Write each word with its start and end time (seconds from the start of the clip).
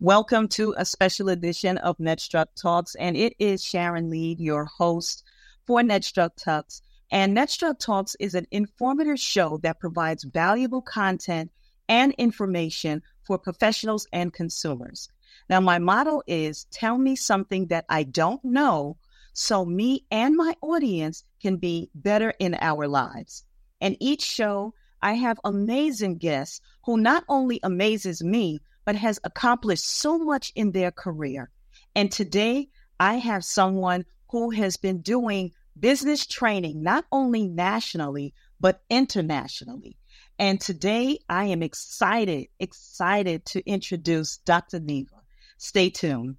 Welcome 0.00 0.46
to 0.50 0.76
a 0.78 0.84
special 0.84 1.28
edition 1.28 1.76
of 1.78 1.98
NetStruc 1.98 2.46
Talks, 2.54 2.94
and 2.94 3.16
it 3.16 3.34
is 3.40 3.64
Sharon 3.64 4.08
Lead, 4.08 4.38
your 4.38 4.64
host 4.64 5.24
for 5.66 5.80
NetStruc 5.80 6.36
Talks. 6.36 6.82
And 7.10 7.36
NetStruc 7.36 7.80
Talks 7.80 8.14
is 8.20 8.36
an 8.36 8.46
informative 8.52 9.18
show 9.18 9.58
that 9.64 9.80
provides 9.80 10.22
valuable 10.22 10.82
content 10.82 11.50
and 11.88 12.14
information 12.16 13.02
for 13.26 13.38
professionals 13.38 14.06
and 14.12 14.32
consumers. 14.32 15.08
Now, 15.50 15.58
my 15.58 15.80
motto 15.80 16.22
is 16.28 16.66
tell 16.70 16.96
me 16.96 17.16
something 17.16 17.66
that 17.66 17.84
I 17.88 18.04
don't 18.04 18.44
know 18.44 18.98
so 19.32 19.64
me 19.64 20.06
and 20.12 20.36
my 20.36 20.54
audience 20.62 21.24
can 21.42 21.56
be 21.56 21.90
better 21.92 22.32
in 22.38 22.56
our 22.60 22.86
lives. 22.86 23.42
And 23.80 23.96
each 23.98 24.22
show, 24.22 24.74
I 25.02 25.14
have 25.14 25.40
amazing 25.42 26.18
guests 26.18 26.60
who 26.84 26.98
not 26.98 27.24
only 27.28 27.58
amazes 27.64 28.22
me, 28.22 28.60
but 28.88 28.96
has 28.96 29.20
accomplished 29.22 29.84
so 29.84 30.18
much 30.18 30.50
in 30.54 30.72
their 30.72 30.90
career. 30.90 31.50
And 31.94 32.10
today 32.10 32.70
I 32.98 33.16
have 33.18 33.44
someone 33.44 34.06
who 34.30 34.48
has 34.48 34.78
been 34.78 35.02
doing 35.02 35.52
business 35.78 36.26
training, 36.26 36.82
not 36.82 37.04
only 37.12 37.46
nationally, 37.48 38.32
but 38.58 38.80
internationally. 38.88 39.98
And 40.38 40.58
today 40.58 41.18
I 41.28 41.44
am 41.44 41.62
excited, 41.62 42.46
excited 42.58 43.44
to 43.52 43.60
introduce 43.68 44.38
Dr. 44.38 44.80
Neva. 44.80 45.16
Stay 45.58 45.90
tuned. 45.90 46.36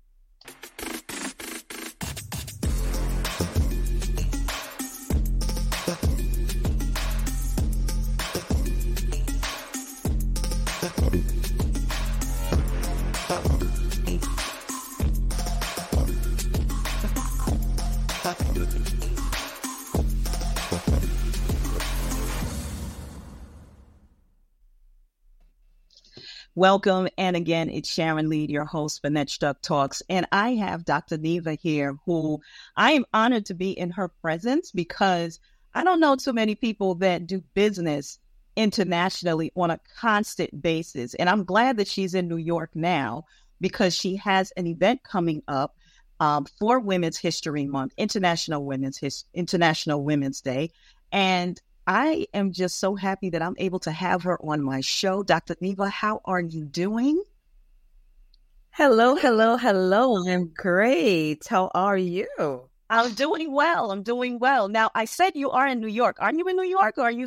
Welcome. 26.59 27.07
And 27.17 27.37
again, 27.37 27.69
it's 27.69 27.87
Sharon 27.87 28.27
Lead, 28.27 28.49
your 28.49 28.65
host 28.65 28.99
for 28.99 29.07
NetStruc 29.07 29.61
Talks. 29.61 30.03
And 30.09 30.27
I 30.33 30.55
have 30.55 30.83
Dr. 30.83 31.17
Neva 31.17 31.53
here, 31.53 31.95
who 32.05 32.41
I 32.75 32.91
am 32.91 33.05
honored 33.13 33.45
to 33.45 33.53
be 33.53 33.71
in 33.71 33.91
her 33.91 34.09
presence 34.09 34.69
because 34.69 35.39
I 35.73 35.85
don't 35.85 36.01
know 36.01 36.17
too 36.17 36.33
many 36.33 36.55
people 36.55 36.95
that 36.95 37.27
do 37.27 37.41
business 37.53 38.19
internationally 38.57 39.53
on 39.55 39.71
a 39.71 39.79
constant 40.01 40.61
basis. 40.61 41.13
And 41.13 41.29
I'm 41.29 41.45
glad 41.45 41.77
that 41.77 41.87
she's 41.87 42.13
in 42.13 42.27
New 42.27 42.35
York 42.35 42.71
now 42.75 43.23
because 43.61 43.95
she 43.95 44.17
has 44.17 44.51
an 44.57 44.67
event 44.67 45.01
coming 45.01 45.41
up 45.47 45.77
um, 46.19 46.45
for 46.59 46.81
Women's 46.81 47.17
History 47.17 47.67
Month, 47.67 47.93
International 47.95 48.65
Women's 48.65 48.97
His- 48.97 49.23
International 49.33 50.03
Women's 50.03 50.41
Day. 50.41 50.71
And 51.09 51.61
I 51.89 52.27
am 52.35 52.51
just 52.51 52.77
so 52.77 52.93
happy 52.93 53.31
that 53.31 53.41
I'm 53.41 53.55
able 53.57 53.79
to 53.79 53.91
have 53.91 54.21
her 54.21 54.39
on 54.45 54.61
my 54.61 54.79
show. 54.79 55.23
Dr. 55.23 55.55
Neva, 55.59 55.89
how 55.89 56.21
are 56.23 56.39
you 56.39 56.63
doing? 56.63 57.23
Hello, 58.69 59.15
hello, 59.15 59.57
hello. 59.57 60.23
I'm 60.29 60.53
great. 60.55 61.47
How 61.47 61.71
are 61.73 61.97
you? 61.97 62.69
I'm 62.91 63.13
doing 63.13 63.51
well. 63.51 63.89
I'm 63.89 64.03
doing 64.03 64.37
well. 64.37 64.67
Now, 64.67 64.91
I 64.93 65.05
said 65.05 65.31
you 65.33 65.49
are 65.49 65.65
in 65.65 65.79
New 65.79 65.87
York. 65.87 66.17
aren't 66.19 66.37
you 66.37 66.47
in 66.47 66.57
New 66.57 66.69
York 66.69 66.99
or 66.99 67.05
are 67.05 67.11
you? 67.11 67.25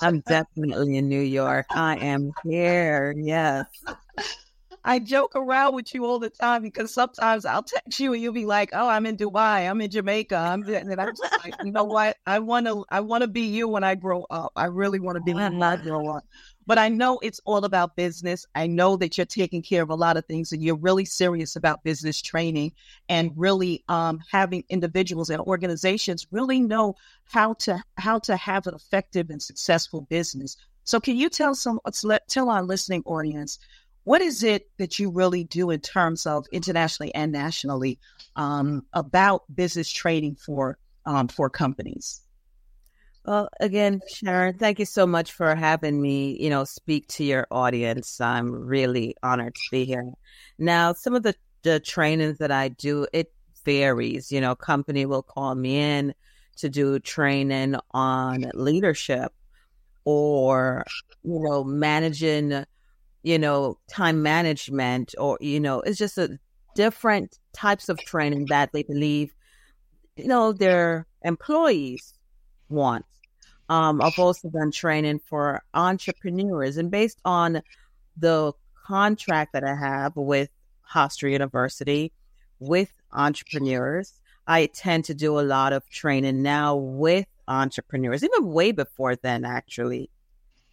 I'm 0.00 0.20
definitely 0.20 0.96
in 0.96 1.06
New 1.06 1.20
York. 1.20 1.66
I 1.68 1.96
am 1.96 2.32
here. 2.44 3.14
Yes. 3.14 3.66
I 4.88 5.00
joke 5.00 5.36
around 5.36 5.74
with 5.74 5.92
you 5.92 6.06
all 6.06 6.18
the 6.18 6.30
time 6.30 6.62
because 6.62 6.94
sometimes 6.94 7.44
I'll 7.44 7.62
text 7.62 8.00
you 8.00 8.14
and 8.14 8.22
you'll 8.22 8.32
be 8.32 8.46
like, 8.46 8.70
"Oh, 8.72 8.88
I'm 8.88 9.04
in 9.04 9.18
Dubai. 9.18 9.68
I'm 9.68 9.82
in 9.82 9.90
Jamaica." 9.90 10.34
I'm 10.34 10.62
and 10.62 10.98
I'm 10.98 11.14
just 11.14 11.44
like, 11.44 11.54
you 11.62 11.72
know 11.72 11.84
what? 11.96 12.16
I 12.26 12.38
want 12.38 12.68
to 12.68 12.86
I 12.88 13.00
want 13.00 13.20
to 13.20 13.28
be 13.28 13.42
you 13.42 13.68
when 13.68 13.84
I 13.84 13.96
grow 13.96 14.24
up. 14.30 14.52
I 14.56 14.64
really 14.64 14.98
want 14.98 15.16
to 15.16 15.22
be 15.22 15.34
when 15.34 15.62
I 15.62 15.76
grow 15.76 16.08
up. 16.16 16.24
But 16.66 16.78
I 16.78 16.88
know 16.88 17.18
it's 17.18 17.38
all 17.44 17.66
about 17.66 17.96
business. 17.96 18.46
I 18.54 18.66
know 18.66 18.96
that 18.96 19.18
you're 19.18 19.26
taking 19.26 19.60
care 19.60 19.82
of 19.82 19.90
a 19.90 19.94
lot 19.94 20.16
of 20.16 20.24
things 20.24 20.52
and 20.52 20.62
you're 20.62 20.74
really 20.74 21.04
serious 21.04 21.54
about 21.54 21.84
business 21.84 22.22
training 22.22 22.72
and 23.10 23.30
really 23.36 23.84
um, 23.88 24.20
having 24.30 24.64
individuals 24.70 25.28
and 25.28 25.42
organizations 25.42 26.26
really 26.30 26.60
know 26.60 26.94
how 27.24 27.52
to 27.64 27.84
how 27.98 28.20
to 28.20 28.38
have 28.38 28.66
an 28.66 28.74
effective 28.74 29.28
and 29.28 29.42
successful 29.42 30.06
business. 30.08 30.56
So 30.84 30.98
can 30.98 31.18
you 31.18 31.28
tell 31.28 31.54
some 31.54 31.78
tell 32.26 32.48
our 32.48 32.62
listening 32.62 33.02
audience 33.04 33.58
what 34.08 34.22
is 34.22 34.42
it 34.42 34.70
that 34.78 34.98
you 34.98 35.10
really 35.10 35.44
do 35.44 35.68
in 35.68 35.80
terms 35.80 36.24
of 36.24 36.46
internationally 36.50 37.14
and 37.14 37.30
nationally 37.30 37.98
um, 38.36 38.82
about 38.94 39.42
business 39.54 39.90
training 39.90 40.34
for 40.34 40.78
um, 41.04 41.28
for 41.28 41.50
companies? 41.50 42.22
Well, 43.26 43.50
again, 43.60 44.00
Sharon, 44.08 44.56
thank 44.56 44.78
you 44.78 44.86
so 44.86 45.06
much 45.06 45.32
for 45.32 45.54
having 45.54 46.00
me, 46.00 46.38
you 46.40 46.48
know, 46.48 46.64
speak 46.64 47.06
to 47.08 47.24
your 47.24 47.46
audience. 47.50 48.18
I'm 48.18 48.50
really 48.50 49.14
honored 49.22 49.54
to 49.56 49.60
be 49.70 49.84
here. 49.84 50.10
Now, 50.58 50.94
some 50.94 51.14
of 51.14 51.22
the, 51.22 51.34
the 51.62 51.78
trainings 51.78 52.38
that 52.38 52.50
I 52.50 52.68
do, 52.68 53.06
it 53.12 53.30
varies. 53.66 54.32
You 54.32 54.40
know, 54.40 54.56
company 54.56 55.04
will 55.04 55.22
call 55.22 55.54
me 55.54 55.76
in 55.78 56.14
to 56.56 56.70
do 56.70 56.98
training 56.98 57.76
on 57.90 58.50
leadership 58.54 59.34
or, 60.06 60.82
you 61.24 61.40
know, 61.40 61.62
managing 61.62 62.64
you 63.22 63.38
know, 63.38 63.78
time 63.90 64.22
management 64.22 65.14
or, 65.18 65.38
you 65.40 65.60
know, 65.60 65.80
it's 65.80 65.98
just 65.98 66.18
a 66.18 66.38
different 66.74 67.38
types 67.52 67.88
of 67.88 67.98
training 67.98 68.46
that 68.48 68.70
they 68.72 68.82
believe, 68.82 69.34
you 70.16 70.26
know, 70.26 70.52
their 70.52 71.06
employees 71.22 72.14
want. 72.68 73.04
Um, 73.68 74.00
I've 74.00 74.18
also 74.18 74.48
done 74.48 74.70
training 74.70 75.20
for 75.26 75.62
entrepreneurs 75.74 76.76
and 76.76 76.90
based 76.90 77.20
on 77.24 77.62
the 78.16 78.52
contract 78.86 79.52
that 79.52 79.64
I 79.64 79.74
have 79.74 80.16
with 80.16 80.50
Hofstra 80.90 81.30
University 81.30 82.12
with 82.58 82.90
entrepreneurs, 83.12 84.14
I 84.46 84.66
tend 84.66 85.04
to 85.06 85.14
do 85.14 85.38
a 85.38 85.42
lot 85.42 85.72
of 85.72 85.88
training 85.90 86.42
now 86.42 86.76
with 86.76 87.26
entrepreneurs, 87.46 88.24
even 88.24 88.48
way 88.48 88.72
before 88.72 89.16
then, 89.16 89.44
actually, 89.44 90.10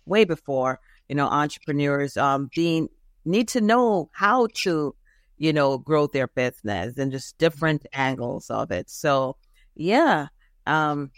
way 0.06 0.24
before 0.24 0.80
you 1.10 1.16
know, 1.16 1.28
entrepreneurs 1.28 2.18
um, 2.18 2.50
being 2.54 2.90
need 3.26 3.48
to 3.50 3.62
know 3.62 4.10
how 4.14 4.48
to, 4.54 4.96
you 5.38 5.54
know, 5.54 5.78
grow 5.78 6.08
their 6.08 6.28
business 6.28 6.98
and 6.98 7.12
just 7.12 7.38
different 7.38 7.86
angles 7.94 8.50
of 8.50 8.72
it. 8.72 8.90
So, 8.90 9.38
yeah. 9.76 10.28
Um, 10.66 11.12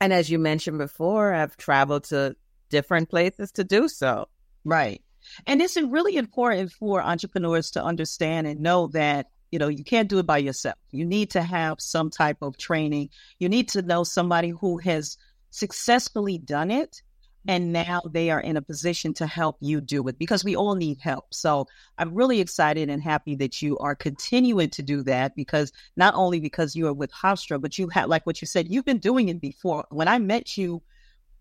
and 0.00 0.12
as 0.12 0.30
you 0.30 0.38
mentioned 0.38 0.78
before, 0.78 1.32
I've 1.32 1.56
traveled 1.56 2.04
to 2.04 2.36
different 2.68 3.08
places 3.08 3.52
to 3.52 3.64
do 3.64 3.88
so. 3.88 4.28
Right. 4.64 5.02
And 5.46 5.60
it's 5.60 5.76
really 5.76 6.16
important 6.16 6.72
for 6.72 7.02
entrepreneurs 7.02 7.72
to 7.72 7.82
understand 7.82 8.46
and 8.46 8.60
know 8.60 8.88
that 8.88 9.26
you 9.50 9.58
know 9.58 9.68
you 9.68 9.84
can't 9.84 10.08
do 10.08 10.18
it 10.18 10.26
by 10.26 10.38
yourself 10.38 10.76
you 10.90 11.06
need 11.06 11.30
to 11.30 11.42
have 11.42 11.80
some 11.80 12.10
type 12.10 12.38
of 12.42 12.58
training 12.58 13.08
you 13.38 13.48
need 13.48 13.68
to 13.68 13.82
know 13.82 14.04
somebody 14.04 14.50
who 14.50 14.76
has 14.78 15.16
successfully 15.50 16.36
done 16.38 16.70
it 16.70 17.02
and 17.48 17.72
now 17.72 18.02
they 18.10 18.30
are 18.30 18.40
in 18.40 18.58
a 18.58 18.62
position 18.62 19.14
to 19.14 19.26
help 19.26 19.56
you 19.60 19.80
do 19.80 20.06
it 20.06 20.18
because 20.18 20.44
we 20.44 20.54
all 20.54 20.74
need 20.74 20.98
help. 21.00 21.32
So 21.32 21.66
I'm 21.96 22.14
really 22.14 22.40
excited 22.40 22.90
and 22.90 23.02
happy 23.02 23.34
that 23.36 23.62
you 23.62 23.78
are 23.78 23.94
continuing 23.94 24.68
to 24.70 24.82
do 24.82 25.02
that 25.04 25.34
because 25.34 25.72
not 25.96 26.14
only 26.14 26.40
because 26.40 26.76
you 26.76 26.86
are 26.86 26.92
with 26.92 27.10
Hofstra, 27.10 27.58
but 27.58 27.78
you 27.78 27.88
have, 27.88 28.10
like 28.10 28.26
what 28.26 28.42
you 28.42 28.46
said, 28.46 28.68
you've 28.68 28.84
been 28.84 28.98
doing 28.98 29.30
it 29.30 29.40
before. 29.40 29.86
When 29.88 30.08
I 30.08 30.18
met 30.18 30.58
you, 30.58 30.82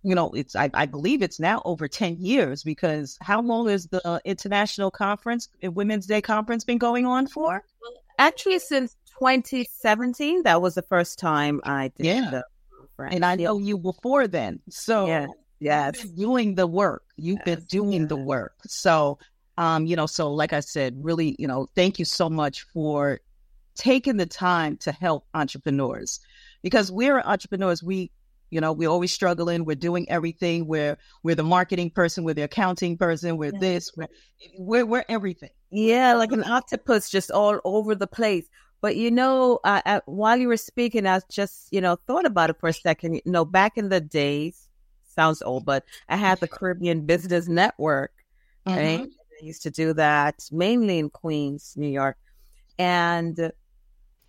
you 0.01 0.15
know, 0.15 0.31
it's, 0.31 0.55
I, 0.55 0.69
I 0.73 0.85
believe 0.85 1.21
it's 1.21 1.41
now 1.41 1.61
over 1.65 1.89
10 1.89 2.21
years 2.21 2.63
because 2.63 3.17
how 3.21 3.41
long 3.41 3.67
has 3.67 3.87
the 3.87 4.21
international 4.23 4.89
conference, 4.89 5.49
uh, 5.61 5.71
Women's 5.71 6.05
Day 6.05 6.21
conference 6.21 6.63
been 6.63 6.77
going 6.77 7.05
on 7.05 7.27
for? 7.27 7.65
Actually, 8.17 8.59
since 8.59 8.95
2017, 9.19 10.43
that 10.43 10.61
was 10.61 10.75
the 10.75 10.83
first 10.83 11.19
time 11.19 11.59
I 11.65 11.91
did 11.97 12.05
yeah. 12.05 12.29
the 12.29 12.43
And 13.11 13.25
I 13.25 13.35
know 13.35 13.57
you 13.59 13.77
before 13.77 14.27
then. 14.27 14.61
So 14.69 15.07
yeah. 15.07 15.27
Yes. 15.59 16.03
doing 16.03 16.55
the 16.55 16.67
work. 16.67 17.03
You've 17.15 17.39
yes. 17.45 17.57
been 17.57 17.65
doing 17.65 18.01
yeah. 18.01 18.07
the 18.07 18.15
work. 18.15 18.53
So, 18.67 19.19
um, 19.57 19.85
you 19.85 19.95
know, 19.95 20.05
so 20.05 20.31
like 20.31 20.53
I 20.53 20.59
said, 20.59 20.95
really, 21.01 21.35
you 21.39 21.47
know, 21.47 21.67
thank 21.75 21.99
you 21.99 22.05
so 22.05 22.29
much 22.29 22.61
for 22.73 23.19
taking 23.75 24.17
the 24.17 24.25
time 24.25 24.77
to 24.77 24.91
help 24.91 25.25
entrepreneurs 25.33 26.19
because 26.61 26.91
we're 26.91 27.19
entrepreneurs. 27.19 27.81
We, 27.83 28.11
you 28.49 28.61
know, 28.61 28.71
we're 28.71 28.89
always 28.89 29.11
struggling. 29.11 29.65
We're 29.65 29.75
doing 29.75 30.09
everything. 30.09 30.67
We're, 30.67 30.97
we're 31.23 31.35
the 31.35 31.43
marketing 31.43 31.89
person. 31.89 32.23
We're 32.23 32.33
the 32.33 32.43
accounting 32.43 32.97
person. 32.97 33.37
We're 33.37 33.51
this, 33.51 33.91
we're, 33.97 34.07
we're, 34.57 34.85
we're 34.85 35.05
everything. 35.09 35.49
Yeah. 35.69 36.13
Like 36.13 36.31
an 36.31 36.43
octopus 36.43 37.09
just 37.09 37.31
all 37.31 37.59
over 37.65 37.93
the 37.95 38.07
place. 38.07 38.47
But 38.81 38.95
you 38.95 39.09
know, 39.11 39.59
uh, 39.63 39.81
uh, 39.85 40.01
while 40.05 40.37
you 40.37 40.47
were 40.47 40.57
speaking, 40.57 41.07
I 41.07 41.19
just 41.31 41.67
you 41.71 41.81
know 41.81 41.97
thought 42.07 42.25
about 42.25 42.51
it 42.51 42.59
for 42.59 42.69
a 42.69 42.73
second. 42.73 43.15
You 43.15 43.21
know, 43.25 43.43
back 43.43 43.77
in 43.77 43.89
the 43.89 43.99
days, 43.99 44.66
sounds 45.17 45.41
old, 45.41 45.65
but 45.65 45.83
I 46.07 46.15
had 46.15 46.39
the 46.39 46.47
Caribbean 46.47 47.05
Business 47.05 47.47
Network. 47.47 48.13
Mm-hmm. 48.65 49.03
I 49.03 49.45
used 49.45 49.63
to 49.63 49.71
do 49.71 49.93
that 49.93 50.35
mainly 50.51 50.99
in 50.99 51.09
Queens, 51.09 51.73
New 51.75 51.89
York. 51.89 52.17
And 52.79 53.51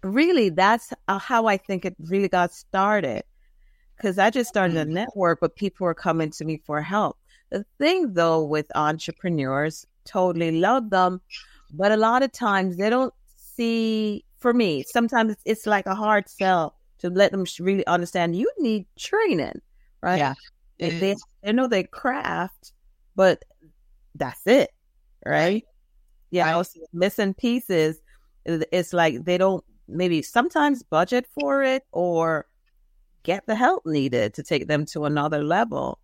really, 0.02 0.48
that's 0.48 0.92
how 1.06 1.46
I 1.46 1.56
think 1.58 1.84
it 1.84 1.94
really 2.00 2.28
got 2.28 2.52
started. 2.52 3.22
Because 3.96 4.18
I 4.18 4.30
just 4.30 4.48
started 4.48 4.76
a 4.76 4.84
mm. 4.84 4.90
network, 4.90 5.40
but 5.40 5.56
people 5.56 5.84
were 5.84 5.94
coming 5.94 6.30
to 6.30 6.44
me 6.44 6.62
for 6.64 6.80
help. 6.80 7.18
The 7.50 7.64
thing, 7.78 8.14
though, 8.14 8.44
with 8.44 8.66
entrepreneurs, 8.76 9.86
totally 10.04 10.52
love 10.60 10.90
them, 10.90 11.20
but 11.72 11.90
a 11.92 11.96
lot 11.96 12.22
of 12.22 12.32
times 12.32 12.76
they 12.76 12.90
don't 12.90 13.12
see. 13.36 14.24
For 14.38 14.54
me, 14.54 14.84
sometimes 14.86 15.34
it's 15.44 15.66
like 15.66 15.86
a 15.86 15.96
hard 15.96 16.28
sell 16.28 16.76
to 16.98 17.10
let 17.10 17.32
them 17.32 17.44
really 17.58 17.84
understand. 17.88 18.36
You 18.36 18.48
need 18.58 18.86
training, 18.96 19.60
right? 20.00 20.18
Yeah, 20.18 20.34
they, 20.78 20.90
they, 20.90 21.16
they 21.42 21.52
know 21.52 21.66
their 21.66 21.84
craft, 21.84 22.72
but 23.16 23.44
that's 24.14 24.46
it, 24.46 24.70
right? 25.24 25.64
Yeah, 26.30 26.52
right. 26.52 26.66
missing 26.92 27.34
pieces. 27.34 28.00
It's 28.44 28.92
like 28.92 29.24
they 29.24 29.38
don't 29.38 29.64
maybe 29.88 30.22
sometimes 30.22 30.82
budget 30.82 31.26
for 31.38 31.62
it 31.62 31.84
or 31.92 32.46
get 33.22 33.46
the 33.46 33.54
help 33.54 33.84
needed 33.86 34.34
to 34.34 34.42
take 34.42 34.66
them 34.66 34.84
to 34.86 35.04
another 35.04 35.42
level. 35.42 35.98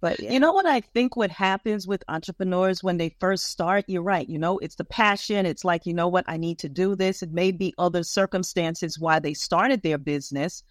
But 0.00 0.20
yeah. 0.20 0.30
you 0.30 0.38
know 0.38 0.52
what 0.52 0.66
I 0.66 0.80
think 0.80 1.16
what 1.16 1.30
happens 1.30 1.86
with 1.86 2.04
entrepreneurs 2.08 2.84
when 2.84 2.98
they 2.98 3.16
first 3.18 3.46
start, 3.46 3.84
you're 3.88 4.02
right. 4.02 4.28
You 4.28 4.38
know, 4.38 4.58
it's 4.58 4.76
the 4.76 4.84
passion. 4.84 5.44
It's 5.44 5.64
like, 5.64 5.86
you 5.86 5.94
know 5.94 6.08
what, 6.08 6.24
I 6.28 6.36
need 6.36 6.60
to 6.60 6.68
do 6.68 6.94
this. 6.94 7.22
It 7.22 7.32
may 7.32 7.50
be 7.50 7.74
other 7.78 8.04
circumstances 8.04 8.98
why 8.98 9.18
they 9.18 9.34
started 9.34 9.82
their 9.82 9.98
business. 9.98 10.62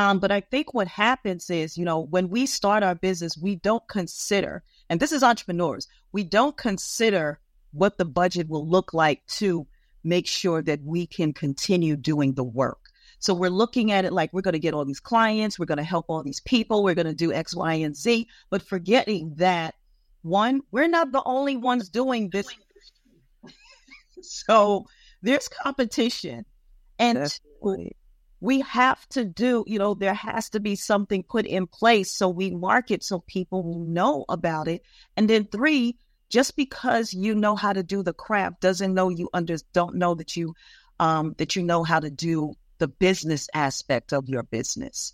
Um, 0.00 0.18
but 0.18 0.32
I 0.32 0.40
think 0.40 0.72
what 0.72 0.88
happens 0.88 1.50
is, 1.50 1.76
you 1.76 1.84
know, 1.84 2.00
when 2.00 2.30
we 2.30 2.46
start 2.46 2.82
our 2.82 2.94
business, 2.94 3.36
we 3.36 3.56
don't 3.56 3.86
consider, 3.86 4.62
and 4.88 4.98
this 4.98 5.12
is 5.12 5.22
entrepreneurs, 5.22 5.88
we 6.10 6.24
don't 6.24 6.56
consider 6.56 7.38
what 7.72 7.98
the 7.98 8.06
budget 8.06 8.48
will 8.48 8.66
look 8.66 8.94
like 8.94 9.26
to 9.26 9.66
make 10.02 10.26
sure 10.26 10.62
that 10.62 10.80
we 10.82 11.06
can 11.06 11.34
continue 11.34 11.96
doing 11.96 12.32
the 12.32 12.44
work. 12.44 12.78
So 13.18 13.34
we're 13.34 13.50
looking 13.50 13.92
at 13.92 14.06
it 14.06 14.14
like 14.14 14.32
we're 14.32 14.40
going 14.40 14.54
to 14.54 14.58
get 14.58 14.72
all 14.72 14.86
these 14.86 15.00
clients, 15.00 15.58
we're 15.58 15.66
going 15.66 15.76
to 15.76 15.84
help 15.84 16.06
all 16.08 16.22
these 16.22 16.40
people, 16.40 16.82
we're 16.82 16.94
going 16.94 17.06
to 17.06 17.12
do 17.12 17.30
X, 17.30 17.54
Y, 17.54 17.74
and 17.74 17.94
Z, 17.94 18.26
but 18.48 18.62
forgetting 18.62 19.34
that 19.36 19.74
one, 20.22 20.62
we're 20.70 20.88
not 20.88 21.12
the 21.12 21.22
only 21.26 21.58
ones 21.58 21.90
doing 21.90 22.30
this. 22.30 22.46
so 24.22 24.86
there's 25.20 25.48
competition. 25.48 26.46
And 26.98 27.30
two, 27.62 27.90
we 28.40 28.60
have 28.60 29.06
to 29.10 29.24
do, 29.24 29.64
you 29.66 29.78
know, 29.78 29.94
there 29.94 30.14
has 30.14 30.50
to 30.50 30.60
be 30.60 30.74
something 30.76 31.22
put 31.22 31.46
in 31.46 31.66
place 31.66 32.10
so 32.10 32.28
we 32.28 32.50
market 32.50 33.04
so 33.04 33.20
people 33.20 33.62
will 33.62 33.84
know 33.84 34.24
about 34.28 34.68
it. 34.68 34.82
And 35.16 35.28
then 35.28 35.44
three, 35.44 35.96
just 36.30 36.56
because 36.56 37.12
you 37.12 37.34
know 37.34 37.56
how 37.56 37.72
to 37.72 37.82
do 37.82 38.02
the 38.02 38.14
craft 38.14 38.60
doesn't 38.60 38.94
know 38.94 39.08
you 39.08 39.28
under 39.34 39.56
don't 39.72 39.96
know 39.96 40.14
that 40.14 40.36
you 40.36 40.54
um 40.98 41.34
that 41.38 41.56
you 41.56 41.62
know 41.62 41.82
how 41.82 42.00
to 42.00 42.10
do 42.10 42.54
the 42.78 42.88
business 42.88 43.48
aspect 43.52 44.12
of 44.12 44.28
your 44.28 44.42
business. 44.42 45.12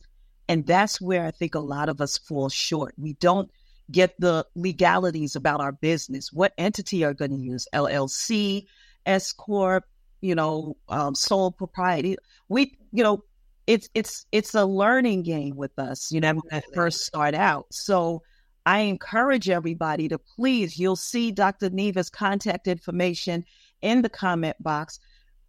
And 0.49 0.65
that's 0.65 1.01
where 1.01 1.27
I 1.27 1.33
think 1.33 1.55
a 1.55 1.61
lot 1.61 1.89
of 1.89 2.01
us 2.01 2.19
fall 2.19 2.49
short. 2.49 2.95
We 2.97 3.15
don't 3.15 3.51
get 3.91 4.19
the 4.21 4.47
legalities 4.55 5.37
about 5.37 5.61
our 5.61 5.73
business. 5.73 6.33
What 6.33 6.53
entity 6.57 7.05
are 7.05 7.15
going 7.15 7.33
to 7.33 7.37
use? 7.37 7.67
LLC, 7.75 8.67
S 9.05 9.33
corp, 9.33 9.85
you 10.21 10.35
know, 10.35 10.77
um, 10.89 11.15
sole 11.15 11.51
propriety. 11.51 12.17
We, 12.49 12.79
you 12.97 13.03
know, 13.03 13.23
it's 13.67 13.89
it's 13.95 14.27
it's 14.33 14.55
a 14.55 14.65
learning 14.65 15.23
game 15.23 15.57
with 15.57 15.79
us. 15.79 16.11
You 16.11 16.21
know, 16.21 16.35
when 16.35 16.43
I 16.51 16.63
first 16.75 17.05
start 17.05 17.35
out. 17.35 17.67
So 17.73 18.23
I 18.65 18.81
encourage 18.81 19.51
everybody 19.51 20.09
to 20.09 20.19
please. 20.19 20.79
You'll 20.79 20.97
see 20.97 21.31
Dr. 21.31 21.71
Neva's 21.71 22.11
contact 22.11 22.67
information 22.67 23.45
in 23.83 24.03
the 24.03 24.09
comment 24.09 24.57
box. 24.61 24.99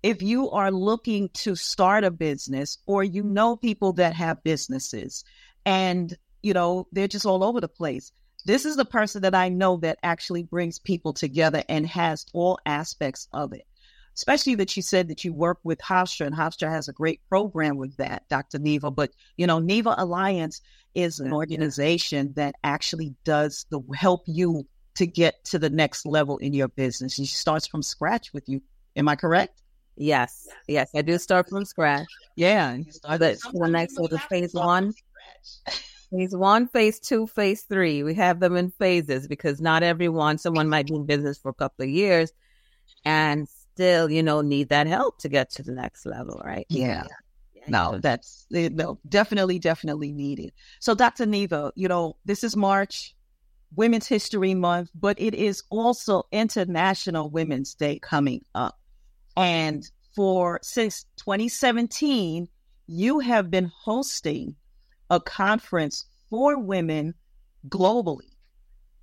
If 0.04 0.22
you 0.22 0.52
are 0.52 0.72
looking 0.72 1.30
to 1.36 1.56
start 1.56 2.04
a 2.04 2.12
business 2.12 2.78
or 2.86 3.04
you 3.04 3.24
know 3.24 3.56
people 3.56 3.94
that 3.94 4.14
have 4.14 4.44
businesses 4.44 5.24
and 5.66 6.16
you 6.44 6.54
know 6.54 6.88
they're 6.92 7.08
just 7.08 7.26
all 7.26 7.44
over 7.44 7.60
the 7.60 7.68
place 7.68 8.12
this 8.46 8.66
is 8.66 8.78
the 8.78 8.86
person 8.86 9.24
that 9.24 9.36
I 9.36 9.50
know 9.50 9.76
that 9.78 10.00
actually 10.04 10.44
brings 10.44 10.80
people 10.80 11.12
together 11.12 11.64
and 11.68 11.86
has 11.88 12.26
all 12.34 12.60
aspects 12.66 13.28
of 13.34 13.52
it 13.52 13.66
especially 14.18 14.56
that 14.56 14.76
you 14.76 14.82
said 14.82 15.08
that 15.08 15.24
you 15.24 15.32
work 15.32 15.60
with 15.64 15.80
Hofstra 15.80 16.26
and 16.26 16.36
Hofstra 16.36 16.70
has 16.70 16.88
a 16.88 16.94
great 16.94 17.22
program 17.30 17.78
with 17.78 17.96
that, 17.98 18.28
Dr. 18.30 18.58
Neva. 18.58 18.90
But, 18.90 19.12
you 19.38 19.46
know, 19.46 19.60
Nevalliance 19.60 20.60
is 20.96 21.20
an 21.20 21.32
organization 21.32 22.34
that 22.36 22.56
actually 22.64 23.14
does 23.24 23.68
the 23.70 23.80
help 23.96 24.24
you 24.26 24.66
to 24.96 25.06
get 25.06 25.44
to 25.46 25.60
the 25.60 25.70
next 25.70 26.08
level 26.08 26.40
in 26.40 26.54
your 26.54 26.68
business. 26.68 27.14
She 27.14 27.28
starts 27.28 27.68
from 27.68 27.84
scratch 27.84 28.34
with 28.34 28.50
you. 28.50 28.64
Am 28.96 29.08
I 29.08 29.16
correct? 29.16 29.62
Yes. 29.96 30.48
Yes, 30.68 30.90
I 30.96 31.04
do 31.04 31.20
start 31.20 31.50
from 31.50 31.66
scratch. 31.66 32.08
Yeah. 32.36 32.78
Start 32.90 33.20
the, 33.20 33.40
the 33.54 33.68
next 33.68 33.96
so 33.96 34.08
the 34.08 34.18
phase 34.18 34.54
one. 34.54 34.94
Phase 36.10 36.36
one, 36.36 36.68
phase 36.70 37.00
two, 37.00 37.28
phase 37.28 37.64
three. 37.64 38.02
We 38.02 38.16
have 38.16 38.40
them 38.40 38.56
in 38.56 38.72
phases 38.72 39.28
because 39.28 39.62
not 39.62 39.84
everyone, 39.84 40.40
someone 40.40 40.70
might 40.70 40.88
be 40.88 40.96
in 40.96 41.06
business 41.06 41.38
for 41.38 41.50
a 41.50 41.54
couple 41.54 41.84
of 41.84 41.90
years 41.90 42.32
and 43.06 43.48
still, 43.78 44.10
you 44.10 44.24
know, 44.24 44.42
need 44.42 44.70
that 44.70 44.88
help 44.88 45.20
to 45.20 45.30
get 45.30 45.52
to 45.52 45.62
the 45.62 45.72
next 45.72 46.06
level, 46.08 46.42
right? 46.44 46.66
Yeah. 46.68 47.04
yeah. 47.56 47.64
No, 47.68 48.00
that's 48.00 48.48
no, 48.50 48.98
definitely, 49.08 49.60
definitely 49.60 50.12
needed. 50.12 50.52
So, 50.80 50.96
Dr. 50.96 51.28
Neva, 51.28 51.72
you 51.76 51.88
know, 51.88 52.16
this 52.26 52.44
is 52.44 52.56
March, 52.56 53.14
Women's 53.76 54.08
History 54.08 54.56
Month, 54.56 54.90
but 54.96 55.20
it 55.20 55.36
is 55.36 55.62
also 55.70 56.24
International 56.32 57.30
Women's 57.30 57.76
Day 57.76 58.00
coming 58.00 58.44
up. 58.56 58.80
And 59.36 59.88
for 60.16 60.60
since 60.64 61.06
2017, 61.18 62.48
you 62.88 63.20
have 63.20 63.52
been 63.52 63.72
hosting 63.76 64.56
a 65.12 65.20
conference 65.20 66.06
for 66.30 66.58
women 66.58 67.14
globally. 67.70 68.32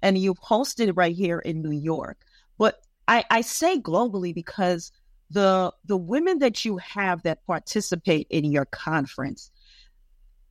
And 0.03 0.19
you've 0.19 0.41
hosted 0.41 0.89
it 0.89 0.97
right 0.97 1.15
here 1.15 1.39
in 1.39 1.63
New 1.63 1.71
York. 1.71 2.19
But 2.59 2.84
I, 3.07 3.25
I 3.31 3.41
say 3.43 3.79
globally 3.79 4.35
because 4.35 4.93
the 5.31 5.73
the 5.85 5.97
women 5.97 6.39
that 6.39 6.65
you 6.65 6.79
have 6.79 7.23
that 7.23 7.45
participate 7.47 8.27
in 8.31 8.51
your 8.51 8.65
conference, 8.67 9.51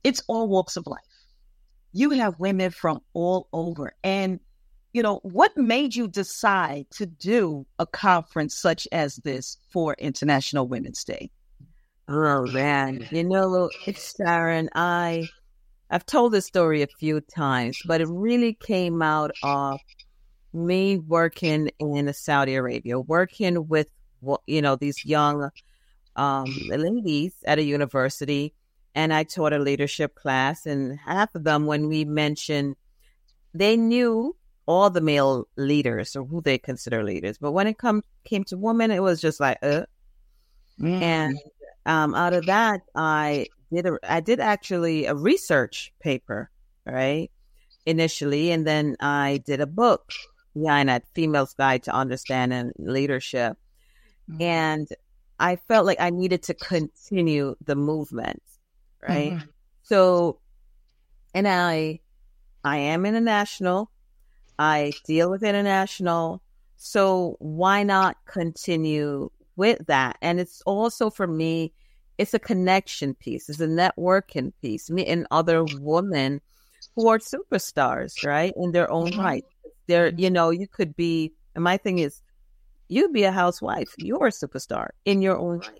it's 0.02 0.22
all 0.28 0.48
walks 0.48 0.76
of 0.76 0.86
life. 0.86 1.00
You 1.92 2.10
have 2.10 2.38
women 2.38 2.70
from 2.70 3.00
all 3.12 3.48
over. 3.52 3.94
And, 4.02 4.40
you 4.92 5.02
know, 5.02 5.20
what 5.22 5.56
made 5.56 5.94
you 5.94 6.08
decide 6.08 6.86
to 6.92 7.06
do 7.06 7.66
a 7.78 7.86
conference 7.86 8.56
such 8.56 8.88
as 8.90 9.16
this 9.16 9.58
for 9.72 9.94
International 9.98 10.66
Women's 10.66 11.04
Day? 11.04 11.30
Oh 12.08 12.46
man. 12.46 13.06
You 13.10 13.24
know, 13.24 13.70
it's 13.86 14.14
Sharon, 14.16 14.68
I 14.74 15.28
I've 15.90 16.06
told 16.06 16.32
this 16.32 16.46
story 16.46 16.82
a 16.82 16.86
few 16.86 17.20
times, 17.20 17.78
but 17.86 18.00
it 18.00 18.08
really 18.08 18.54
came 18.54 19.00
out 19.02 19.30
of 19.42 19.78
me 20.54 20.98
working 20.98 21.70
in 21.78 22.12
Saudi 22.14 22.54
Arabia, 22.54 22.98
working 22.98 23.68
with 23.68 23.88
you 24.46 24.62
know 24.62 24.76
these 24.76 25.04
young 25.04 25.50
um, 26.16 26.46
ladies 26.68 27.34
at 27.44 27.58
a 27.58 27.62
university, 27.62 28.54
and 28.94 29.12
I 29.12 29.24
taught 29.24 29.52
a 29.52 29.58
leadership 29.58 30.14
class, 30.14 30.64
and 30.64 30.98
half 30.98 31.34
of 31.34 31.44
them, 31.44 31.66
when 31.66 31.88
we 31.88 32.04
mentioned, 32.04 32.76
they 33.52 33.76
knew 33.76 34.36
all 34.66 34.88
the 34.88 35.00
male 35.00 35.46
leaders 35.56 36.16
or 36.16 36.24
who 36.24 36.40
they 36.40 36.56
consider 36.56 37.02
leaders, 37.02 37.36
but 37.36 37.52
when 37.52 37.66
it 37.66 37.76
come 37.76 38.02
came 38.24 38.44
to 38.44 38.56
women, 38.56 38.90
it 38.90 39.02
was 39.02 39.20
just 39.20 39.40
like, 39.40 39.58
uh. 39.62 39.82
Mm. 40.80 41.02
And 41.02 41.38
um, 41.86 42.14
out 42.14 42.32
of 42.32 42.46
that, 42.46 42.80
I 42.96 43.46
did 43.72 43.86
a, 43.86 43.98
I 44.02 44.20
did 44.20 44.40
actually 44.40 45.06
a 45.06 45.14
research 45.14 45.92
paper, 46.00 46.50
right? 46.84 47.30
Initially, 47.86 48.50
and 48.50 48.66
then 48.66 48.96
I 48.98 49.42
did 49.44 49.60
a 49.60 49.66
book 49.66 50.10
behind 50.54 50.88
that 50.88 51.04
female's 51.14 51.54
guide 51.54 51.82
to 51.84 51.94
understanding 51.94 52.72
leadership. 52.78 53.56
Mm-hmm. 54.30 54.42
And 54.42 54.88
I 55.38 55.56
felt 55.56 55.86
like 55.86 56.00
I 56.00 56.10
needed 56.10 56.42
to 56.44 56.54
continue 56.54 57.56
the 57.64 57.76
movement. 57.76 58.42
Right. 59.06 59.32
Mm-hmm. 59.32 59.46
So, 59.82 60.38
and 61.34 61.46
I, 61.46 62.00
I 62.62 62.78
am 62.78 63.04
international. 63.04 63.90
I 64.58 64.92
deal 65.04 65.30
with 65.30 65.42
international. 65.42 66.40
So 66.76 67.36
why 67.40 67.82
not 67.82 68.16
continue 68.26 69.30
with 69.56 69.86
that? 69.86 70.16
And 70.22 70.40
it's 70.40 70.62
also 70.64 71.10
for 71.10 71.26
me, 71.26 71.72
it's 72.16 72.34
a 72.34 72.38
connection 72.38 73.14
piece. 73.14 73.48
It's 73.48 73.60
a 73.60 73.66
networking 73.66 74.52
piece. 74.62 74.88
Me 74.88 75.04
and 75.06 75.26
other 75.30 75.64
women 75.80 76.40
who 76.94 77.08
are 77.08 77.18
superstars, 77.18 78.24
right? 78.24 78.52
In 78.56 78.72
their 78.72 78.90
own 78.90 79.10
mm-hmm. 79.10 79.20
right. 79.20 79.44
There, 79.86 80.08
you 80.08 80.30
know, 80.30 80.50
you 80.50 80.66
could 80.66 80.96
be, 80.96 81.32
and 81.54 81.62
my 81.64 81.76
thing 81.76 81.98
is, 81.98 82.20
you'd 82.88 83.12
be 83.12 83.24
a 83.24 83.32
housewife. 83.32 83.94
You're 83.98 84.26
a 84.26 84.30
superstar 84.30 84.90
in 85.04 85.22
your 85.22 85.38
own 85.38 85.58
right. 85.58 85.70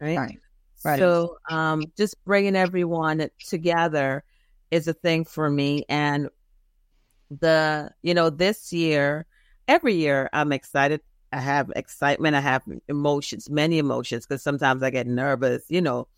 Right. 0.00 0.18
right. 0.18 0.38
right. 0.84 0.98
So, 0.98 1.38
um, 1.50 1.84
just 1.96 2.22
bringing 2.24 2.56
everyone 2.56 3.28
together 3.46 4.24
is 4.70 4.86
a 4.86 4.92
thing 4.92 5.24
for 5.24 5.50
me. 5.50 5.84
And 5.88 6.28
the, 7.30 7.90
you 8.02 8.14
know, 8.14 8.30
this 8.30 8.72
year, 8.72 9.26
every 9.66 9.94
year 9.94 10.30
I'm 10.32 10.52
excited. 10.52 11.00
I 11.32 11.40
have 11.40 11.70
excitement. 11.76 12.36
I 12.36 12.40
have 12.40 12.62
emotions, 12.88 13.50
many 13.50 13.78
emotions, 13.78 14.26
because 14.26 14.42
sometimes 14.42 14.82
I 14.82 14.90
get 14.90 15.06
nervous, 15.06 15.64
you 15.68 15.82
know, 15.82 16.08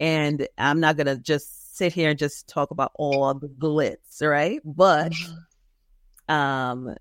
and 0.00 0.48
I'm 0.56 0.80
not 0.80 0.96
going 0.96 1.06
to 1.06 1.18
just 1.18 1.76
sit 1.76 1.92
here 1.92 2.10
and 2.10 2.18
just 2.18 2.48
talk 2.48 2.70
about 2.70 2.92
all 2.94 3.34
the 3.34 3.48
glitz, 3.48 4.22
right? 4.22 4.60
But, 4.64 5.12
mm-hmm. 5.12 5.34
Um, 6.28 6.94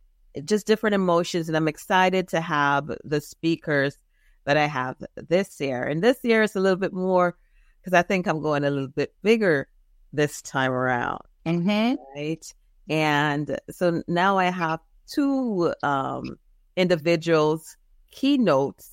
just 0.45 0.67
different 0.67 0.95
emotions. 0.95 1.47
And 1.47 1.57
I'm 1.57 1.67
excited 1.67 2.27
to 2.29 2.41
have 2.41 2.91
the 3.03 3.21
speakers 3.21 3.97
that 4.45 4.57
I 4.57 4.65
have 4.65 4.95
this 5.15 5.59
year. 5.59 5.83
And 5.83 6.03
this 6.03 6.17
year 6.23 6.43
is 6.43 6.55
a 6.55 6.59
little 6.59 6.77
bit 6.77 6.93
more 6.93 7.35
because 7.79 7.93
I 7.93 8.01
think 8.01 8.27
I'm 8.27 8.41
going 8.41 8.63
a 8.63 8.69
little 8.69 8.87
bit 8.87 9.13
bigger 9.21 9.67
this 10.11 10.41
time 10.41 10.71
around. 10.71 11.21
Mm-hmm. 11.45 11.95
Right. 12.15 12.53
And 12.89 13.57
so 13.69 14.03
now 14.07 14.37
I 14.37 14.45
have 14.45 14.79
two 15.07 15.73
um, 15.83 16.37
individuals, 16.75 17.77
keynotes 18.11 18.89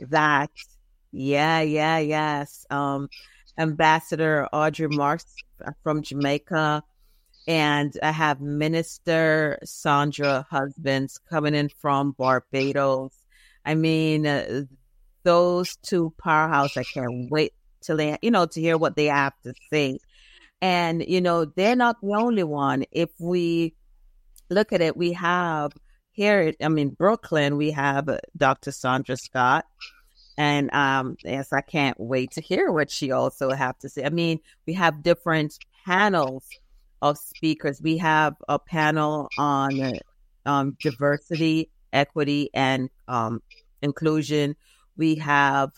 that, 0.00 0.50
yeah, 1.12 1.60
yeah, 1.60 1.98
yes. 1.98 2.66
Um, 2.70 3.08
Ambassador 3.58 4.48
Audrey 4.52 4.88
Marks 4.88 5.34
from 5.82 6.02
Jamaica. 6.02 6.82
And 7.46 7.96
I 8.02 8.10
have 8.10 8.40
Minister 8.40 9.58
Sandra 9.64 10.46
Husbands 10.50 11.18
coming 11.30 11.54
in 11.54 11.68
from 11.68 12.12
Barbados. 12.12 13.12
I 13.64 13.74
mean, 13.74 14.26
uh, 14.26 14.62
those 15.22 15.76
two 15.76 16.12
powerhouse, 16.18 16.76
I 16.76 16.82
can't 16.82 17.30
wait 17.30 17.52
till 17.82 17.96
they, 17.96 18.16
you 18.22 18.30
know, 18.30 18.46
to 18.46 18.60
hear 18.60 18.76
what 18.76 18.96
they 18.96 19.06
have 19.06 19.34
to 19.44 19.54
say. 19.70 19.98
And, 20.60 21.06
you 21.06 21.20
know, 21.20 21.44
they're 21.44 21.76
not 21.76 22.00
the 22.00 22.14
only 22.14 22.42
one. 22.42 22.84
If 22.90 23.10
we 23.18 23.74
look 24.50 24.72
at 24.72 24.80
it, 24.80 24.96
we 24.96 25.12
have 25.12 25.72
here, 26.12 26.54
I 26.62 26.68
mean, 26.68 26.90
Brooklyn, 26.90 27.56
we 27.56 27.70
have 27.72 28.08
Dr. 28.36 28.72
Sandra 28.72 29.16
Scott. 29.16 29.66
And 30.38 30.72
um, 30.74 31.16
yes, 31.24 31.52
I 31.52 31.60
can't 31.60 31.98
wait 31.98 32.32
to 32.32 32.40
hear 32.40 32.70
what 32.70 32.90
she 32.90 33.10
also 33.10 33.50
have 33.50 33.78
to 33.78 33.88
say. 33.88 34.04
I 34.04 34.10
mean, 34.10 34.40
we 34.66 34.74
have 34.74 35.02
different 35.02 35.58
panels 35.84 36.48
of 37.10 37.18
speakers. 37.18 37.80
We 37.82 37.98
have 37.98 38.34
a 38.48 38.58
panel 38.58 39.28
on 39.38 39.98
um, 40.44 40.76
diversity, 40.80 41.70
equity, 41.92 42.50
and 42.54 42.90
um, 43.08 43.42
inclusion. 43.82 44.56
We 44.96 45.16
have, 45.16 45.70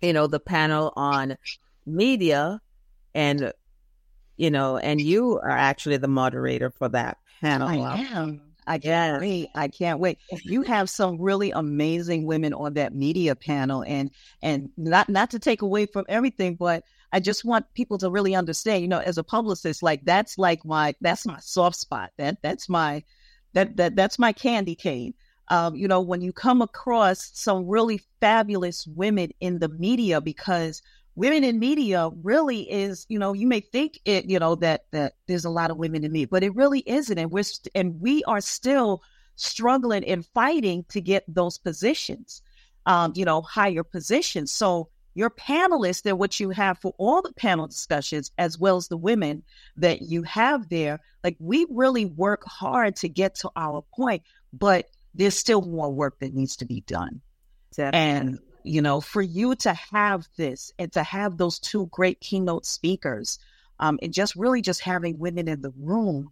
you 0.00 0.12
know, 0.12 0.26
the 0.26 0.40
panel 0.40 0.92
on 0.96 1.36
media 1.86 2.60
and 3.14 3.52
you 4.36 4.50
know, 4.50 4.78
and 4.78 5.00
you 5.00 5.38
are 5.38 5.48
actually 5.50 5.96
the 5.98 6.08
moderator 6.08 6.70
for 6.70 6.88
that 6.88 7.18
panel. 7.40 7.68
I 7.68 7.98
am. 7.98 8.40
I 8.66 8.78
can't 8.78 9.20
wait. 9.20 9.48
I 9.54 9.68
can't 9.68 10.00
wait. 10.00 10.18
You 10.42 10.62
have 10.62 10.88
some 10.88 11.20
really 11.20 11.50
amazing 11.50 12.26
women 12.26 12.54
on 12.54 12.74
that 12.74 12.94
media 12.94 13.34
panel 13.34 13.84
and 13.86 14.10
and 14.42 14.70
not 14.76 15.08
not 15.08 15.30
to 15.30 15.38
take 15.38 15.62
away 15.62 15.86
from 15.86 16.04
everything, 16.08 16.56
but 16.56 16.84
I 17.12 17.20
just 17.20 17.44
want 17.44 17.72
people 17.74 17.98
to 17.98 18.10
really 18.10 18.34
understand, 18.34 18.82
you 18.82 18.88
know, 18.88 18.98
as 18.98 19.18
a 19.18 19.24
publicist, 19.24 19.82
like 19.82 20.04
that's 20.04 20.38
like 20.38 20.64
my 20.64 20.94
that's 21.00 21.26
my 21.26 21.38
soft 21.40 21.76
spot. 21.76 22.10
That 22.18 22.38
that's 22.42 22.68
my 22.68 23.04
that 23.52 23.76
that 23.76 23.96
that's 23.96 24.18
my 24.18 24.32
candy 24.32 24.74
cane. 24.74 25.14
Um, 25.48 25.76
you 25.76 25.86
know, 25.86 26.00
when 26.00 26.22
you 26.22 26.32
come 26.32 26.62
across 26.62 27.30
some 27.34 27.68
really 27.68 28.00
fabulous 28.20 28.86
women 28.86 29.30
in 29.40 29.58
the 29.58 29.68
media 29.68 30.20
because 30.20 30.80
women 31.16 31.44
in 31.44 31.58
media 31.58 32.10
really 32.22 32.70
is, 32.70 33.06
you 33.08 33.18
know, 33.18 33.32
you 33.32 33.46
may 33.46 33.60
think 33.60 34.00
it, 34.04 34.26
you 34.26 34.38
know, 34.38 34.54
that 34.56 34.84
that 34.92 35.14
there's 35.26 35.44
a 35.44 35.50
lot 35.50 35.70
of 35.70 35.76
women 35.76 36.04
in 36.04 36.12
media, 36.12 36.28
but 36.28 36.42
it 36.42 36.54
really 36.54 36.82
isn't, 36.86 37.18
and 37.18 37.30
we're 37.30 37.42
st- 37.42 37.72
and 37.74 38.00
we 38.00 38.22
are 38.24 38.40
still 38.40 39.02
struggling 39.36 40.04
and 40.04 40.26
fighting 40.26 40.84
to 40.88 41.00
get 41.00 41.24
those 41.28 41.58
positions, 41.58 42.42
um, 42.86 43.12
you 43.14 43.24
know, 43.24 43.42
higher 43.42 43.82
positions. 43.82 44.52
So 44.52 44.88
your 45.14 45.30
panelists 45.30 46.06
and 46.06 46.18
what 46.18 46.40
you 46.40 46.50
have 46.50 46.78
for 46.78 46.94
all 46.98 47.22
the 47.22 47.32
panel 47.32 47.66
discussions, 47.66 48.32
as 48.36 48.58
well 48.58 48.76
as 48.76 48.88
the 48.88 48.96
women 48.96 49.44
that 49.76 50.02
you 50.02 50.24
have 50.24 50.68
there, 50.68 51.00
like 51.22 51.36
we 51.38 51.66
really 51.70 52.04
work 52.04 52.42
hard 52.44 52.96
to 52.96 53.08
get 53.08 53.36
to 53.36 53.50
our 53.56 53.84
point, 53.94 54.22
but 54.52 54.86
there's 55.14 55.38
still 55.38 55.62
more 55.62 55.92
work 55.92 56.18
that 56.18 56.34
needs 56.34 56.56
to 56.56 56.64
be 56.64 56.80
done. 56.80 57.20
Definitely. 57.76 57.98
And 58.00 58.38
you 58.64 58.80
know, 58.82 59.00
for 59.00 59.22
you 59.22 59.54
to 59.56 59.74
have 59.92 60.26
this 60.36 60.72
and 60.78 60.90
to 60.92 61.02
have 61.02 61.36
those 61.36 61.58
two 61.58 61.86
great 61.92 62.20
keynote 62.20 62.66
speakers, 62.66 63.38
um, 63.78 63.98
and 64.02 64.12
just 64.12 64.34
really 64.34 64.62
just 64.62 64.80
having 64.80 65.18
women 65.18 65.48
in 65.48 65.60
the 65.60 65.72
room, 65.78 66.30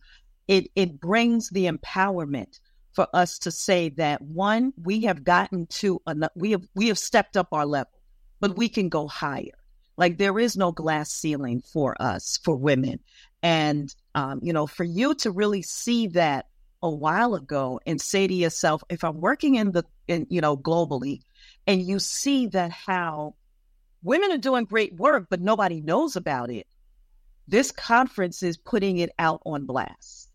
it 0.49 0.69
it 0.75 0.99
brings 0.99 1.51
the 1.51 1.67
empowerment 1.67 2.59
for 2.93 3.07
us 3.15 3.39
to 3.41 3.51
say 3.51 3.91
that 3.91 4.21
one, 4.23 4.73
we 4.83 5.03
have 5.03 5.25
gotten 5.25 5.67
to 5.67 6.01
enough, 6.07 6.31
we 6.35 6.53
have 6.53 6.67
we 6.75 6.89
have 6.89 6.99
stepped 6.99 7.37
up 7.37 7.49
our 7.53 7.67
level, 7.67 7.93
but 8.41 8.57
we 8.57 8.69
can 8.69 8.89
go 8.89 9.07
higher. 9.07 9.59
Like 9.97 10.17
there 10.17 10.39
is 10.39 10.57
no 10.57 10.73
glass 10.73 11.13
ceiling 11.13 11.61
for 11.61 12.01
us 12.01 12.39
for 12.43 12.57
women, 12.57 13.01
and 13.43 13.95
um, 14.15 14.41
you 14.43 14.53
know, 14.53 14.67
for 14.67 14.85
you 14.85 15.15
to 15.17 15.31
really 15.31 15.63
see 15.63 16.07
that 16.09 16.47
a 16.83 16.91
while 16.91 17.35
ago 17.35 17.79
and 17.87 18.01
say 18.01 18.27
to 18.27 18.35
yourself, 18.35 18.83
if 18.89 19.05
I'm 19.05 19.21
working 19.21 19.57
in 19.57 19.73
the 19.73 19.85
in 20.09 20.27
you 20.31 20.41
know 20.41 20.57
globally 20.57 21.21
and 21.67 21.83
you 21.83 21.99
see 21.99 22.47
that 22.49 22.71
how 22.71 23.35
women 24.03 24.33
are 24.33 24.39
doing 24.39 24.65
great 24.65 24.95
work, 24.97 25.27
but 25.31 25.41
nobody 25.41 25.81
knows 25.81 26.17
about 26.17 26.51
it. 26.51 26.67
This 27.49 27.71
conference 27.71 28.43
is 28.43 28.57
putting 28.57 28.99
it 28.99 29.11
out 29.19 29.43
on 29.45 29.67
blast 29.67 30.31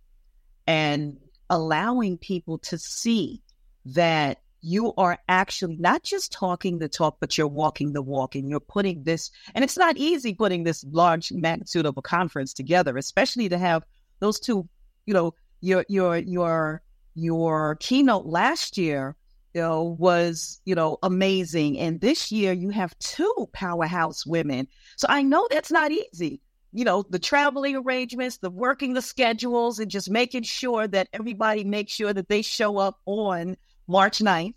and 0.66 1.18
allowing 1.50 2.18
people 2.18 2.58
to 2.60 2.78
see 2.78 3.42
that 3.86 4.40
you 4.62 4.94
are 4.98 5.18
actually 5.30 5.78
not 5.78 6.04
just 6.04 6.32
talking 6.32 6.80
the 6.80 6.90
talk, 6.90 7.18
but 7.20 7.38
you're 7.38 7.48
walking 7.48 7.94
the 7.94 8.02
walk 8.02 8.36
and 8.36 8.50
you're 8.50 8.60
putting 8.60 9.04
this, 9.04 9.32
and 9.56 9.64
it's 9.64 9.78
not 9.78 9.98
easy 9.98 10.34
putting 10.34 10.64
this 10.64 10.84
large 10.92 11.32
magnitude 11.32 11.86
of 11.86 11.98
a 11.98 12.02
conference 12.02 12.54
together, 12.54 12.98
especially 12.98 13.48
to 13.50 13.58
have 13.58 13.84
those 14.20 14.40
two, 14.40 14.68
you 15.06 15.14
know, 15.14 15.34
your, 15.62 15.86
your, 15.88 16.18
your, 16.18 16.82
your 17.16 17.76
keynote 17.80 18.26
last 18.26 18.78
year 18.78 19.16
you 19.54 19.62
know, 19.62 19.96
was, 20.00 20.62
you 20.66 20.76
know, 20.76 20.98
amazing. 21.04 21.80
And 21.80 22.00
this 22.02 22.32
year 22.32 22.54
you 22.54 22.70
have 22.70 22.98
two 23.00 23.50
powerhouse 23.54 24.26
women. 24.26 24.68
So 24.98 25.08
I 25.10 25.22
know 25.24 25.48
that's 25.50 25.72
not 25.72 25.92
easy. 25.92 26.42
You 26.74 26.86
know, 26.86 27.04
the 27.10 27.20
traveling 27.20 27.76
arrangements, 27.76 28.38
the 28.38 28.50
working 28.50 28.94
the 28.94 29.02
schedules, 29.02 29.80
and 29.80 29.90
just 29.90 30.10
making 30.10 30.44
sure 30.44 30.88
that 30.88 31.08
everybody 31.14 31.64
makes 31.64 31.94
sure 31.94 32.14
that 32.14 32.30
they 32.30 32.42
show 32.42 32.78
up 32.78 33.00
on 33.06 33.58
March 33.88 34.20
9th 34.20 34.54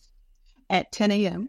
at 0.68 0.92
10 0.92 1.10
a.m. 1.12 1.48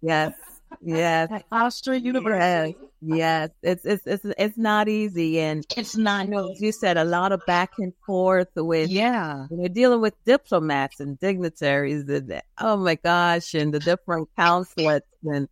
Yes. 0.00 0.32
Yes. 0.80 1.30
At 1.30 1.48
Hofstra 1.50 2.00
University. 2.00 2.76
Yes. 2.80 2.88
Yes, 3.04 3.50
it's 3.64 3.84
it's 3.84 4.06
it's 4.06 4.24
it's 4.38 4.56
not 4.56 4.88
easy, 4.88 5.40
and 5.40 5.66
it's 5.76 5.96
not. 5.96 6.26
You, 6.26 6.30
know, 6.30 6.54
you 6.60 6.70
said 6.70 6.96
a 6.96 7.02
lot 7.02 7.32
of 7.32 7.44
back 7.46 7.72
and 7.78 7.92
forth 8.06 8.46
with 8.54 8.90
yeah. 8.90 9.48
You're 9.50 9.68
dealing 9.68 10.00
with 10.00 10.14
diplomats 10.24 11.00
and 11.00 11.18
dignitaries, 11.18 12.08
and 12.08 12.40
oh 12.58 12.76
my 12.76 12.94
gosh, 12.94 13.54
and 13.54 13.74
the 13.74 13.80
different 13.80 14.28
consulates, 14.36 15.08
and 15.24 15.48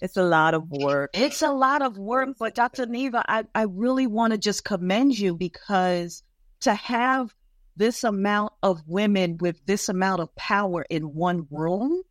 it's 0.00 0.16
a 0.16 0.24
lot 0.24 0.54
of 0.54 0.68
work. 0.70 1.10
It's 1.14 1.40
a 1.40 1.52
lot 1.52 1.82
of 1.82 1.96
work, 1.96 2.30
but 2.36 2.56
Dr. 2.56 2.86
Neva, 2.86 3.24
I 3.28 3.44
I 3.54 3.62
really 3.62 4.08
want 4.08 4.32
to 4.32 4.38
just 4.38 4.64
commend 4.64 5.16
you 5.16 5.36
because 5.36 6.24
to 6.62 6.74
have 6.74 7.32
this 7.76 8.02
amount 8.02 8.54
of 8.64 8.82
women 8.88 9.38
with 9.38 9.64
this 9.66 9.88
amount 9.88 10.20
of 10.20 10.34
power 10.34 10.84
in 10.90 11.14
one 11.14 11.46
room, 11.52 12.02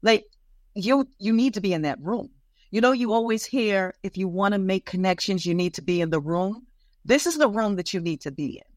like 0.00 0.26
you 0.76 1.08
you 1.18 1.32
need 1.32 1.54
to 1.54 1.60
be 1.60 1.72
in 1.72 1.82
that 1.82 1.98
room 2.00 2.30
you 2.70 2.80
know, 2.80 2.92
you 2.92 3.12
always 3.12 3.44
hear 3.44 3.94
if 4.02 4.16
you 4.16 4.28
want 4.28 4.52
to 4.52 4.58
make 4.58 4.86
connections, 4.86 5.46
you 5.46 5.54
need 5.54 5.74
to 5.74 5.82
be 5.82 6.00
in 6.00 6.10
the 6.10 6.20
room. 6.20 6.66
This 7.04 7.26
is 7.26 7.38
the 7.38 7.48
room 7.48 7.76
that 7.76 7.94
you 7.94 8.00
need 8.00 8.20
to 8.22 8.30
be 8.30 8.56
in. 8.56 8.72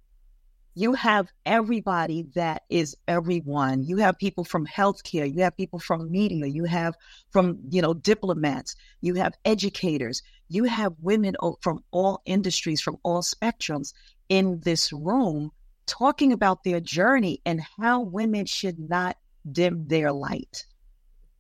You 0.76 0.94
have 0.94 1.28
everybody 1.46 2.28
that 2.36 2.64
is 2.70 2.96
everyone. 3.08 3.84
You 3.84 3.98
have 3.98 4.18
people 4.18 4.46
from 4.46 4.68
healthcare. 4.68 5.30
You 5.30 5.42
have 5.42 5.58
people 5.58 5.80
from 5.80 6.12
media. 6.12 6.46
You 6.46 6.66
have 6.66 6.96
from, 7.32 7.60
you 7.70 7.82
know, 7.82 7.94
diplomats. 7.96 8.76
You 9.02 9.16
have 9.16 9.34
educators. 9.44 10.22
You 10.48 10.66
have 10.66 10.94
women 11.02 11.36
from 11.60 11.84
all 11.92 12.22
industries, 12.26 12.80
from 12.80 12.98
all 13.04 13.24
spectrums 13.24 13.94
in 14.30 14.62
this 14.62 14.94
room 14.94 15.52
talking 15.88 16.32
about 16.32 16.64
their 16.64 16.80
journey 16.80 17.42
and 17.46 17.60
how 17.80 18.02
women 18.02 18.46
should 18.46 18.80
not 18.80 19.18
dim 19.52 19.88
their 19.88 20.14
light. 20.14 20.66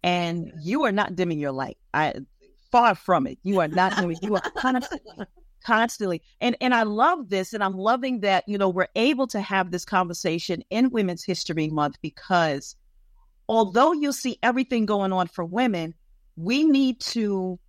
And 0.03 0.51
you 0.61 0.85
are 0.85 0.91
not 0.91 1.15
dimming 1.15 1.39
your 1.39 1.51
light. 1.51 1.77
I 1.93 2.13
far 2.71 2.95
from 2.95 3.27
it. 3.27 3.39
You 3.43 3.59
are 3.59 3.67
not 3.67 3.97
doing 3.97 4.17
you 4.21 4.35
are 4.35 4.51
constantly 4.57 5.25
constantly 5.61 6.21
and 6.39 6.55
and 6.61 6.73
I 6.73 6.83
love 6.83 7.29
this 7.29 7.53
and 7.53 7.61
I'm 7.63 7.77
loving 7.77 8.21
that 8.21 8.45
you 8.47 8.57
know 8.57 8.69
we're 8.69 8.87
able 8.95 9.27
to 9.27 9.41
have 9.41 9.71
this 9.71 9.83
conversation 9.83 10.63
in 10.69 10.89
Women's 10.89 11.23
History 11.23 11.69
Month 11.69 11.97
because 12.01 12.75
although 13.47 13.91
you 13.91 14.11
see 14.11 14.37
everything 14.41 14.85
going 14.85 15.11
on 15.11 15.27
for 15.27 15.43
women, 15.43 15.95
we 16.37 16.63
need 16.63 17.01
to 17.01 17.59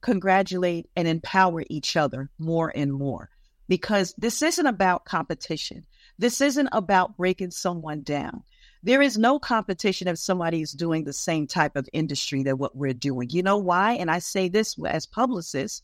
congratulate 0.00 0.88
and 0.96 1.06
empower 1.06 1.64
each 1.68 1.96
other 1.96 2.30
more 2.38 2.72
and 2.74 2.92
more 2.92 3.28
because 3.68 4.14
this 4.16 4.40
isn't 4.40 4.66
about 4.66 5.04
competition. 5.04 5.84
This 6.18 6.40
isn't 6.40 6.68
about 6.72 7.16
breaking 7.16 7.50
someone 7.50 8.02
down. 8.02 8.44
There 8.86 9.02
is 9.02 9.18
no 9.18 9.40
competition 9.40 10.06
if 10.06 10.16
somebody 10.16 10.62
is 10.62 10.70
doing 10.70 11.02
the 11.02 11.12
same 11.12 11.48
type 11.48 11.74
of 11.74 11.88
industry 11.92 12.44
that 12.44 12.56
what 12.56 12.76
we're 12.76 12.94
doing. 12.94 13.28
You 13.30 13.42
know 13.42 13.58
why? 13.58 13.94
And 13.94 14.08
I 14.08 14.20
say 14.20 14.48
this 14.48 14.76
as 14.86 15.06
publicists, 15.06 15.82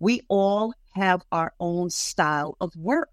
we 0.00 0.22
all 0.28 0.74
have 0.96 1.22
our 1.30 1.54
own 1.60 1.88
style 1.88 2.56
of 2.60 2.74
work. 2.74 3.10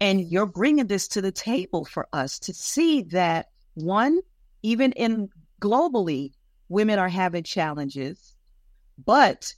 And 0.00 0.22
you're 0.22 0.46
bringing 0.46 0.86
this 0.86 1.08
to 1.08 1.20
the 1.20 1.30
table 1.30 1.84
for 1.84 2.08
us 2.10 2.38
to 2.40 2.54
see 2.54 3.02
that 3.02 3.50
one, 3.74 4.20
even 4.62 4.92
in 4.92 5.28
globally, 5.60 6.32
women 6.70 6.98
are 6.98 7.10
having 7.10 7.42
challenges, 7.42 8.34
but 8.96 9.54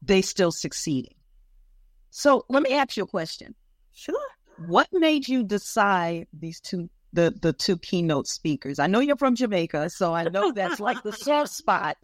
they 0.00 0.22
still 0.22 0.52
succeeding. 0.52 1.16
So 2.10 2.44
let 2.48 2.62
me 2.62 2.72
ask 2.72 2.96
you 2.96 3.02
a 3.02 3.08
question. 3.08 3.56
Sure. 3.92 4.14
What 4.68 4.86
made 4.92 5.26
you 5.26 5.42
decide 5.42 6.28
these 6.32 6.60
two 6.60 6.88
the 7.14 7.34
the 7.40 7.52
two 7.52 7.78
keynote 7.78 8.26
speakers? 8.26 8.78
I 8.78 8.86
know 8.86 9.00
you're 9.00 9.16
from 9.16 9.34
Jamaica, 9.34 9.90
so 9.90 10.12
I 10.12 10.24
know 10.24 10.52
that's 10.52 10.80
like 10.80 11.02
the 11.02 11.12
soft 11.12 11.52
spot. 11.52 11.96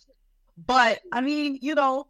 But 0.57 1.01
I 1.13 1.21
mean, 1.21 1.59
you 1.61 1.75
know, 1.75 2.07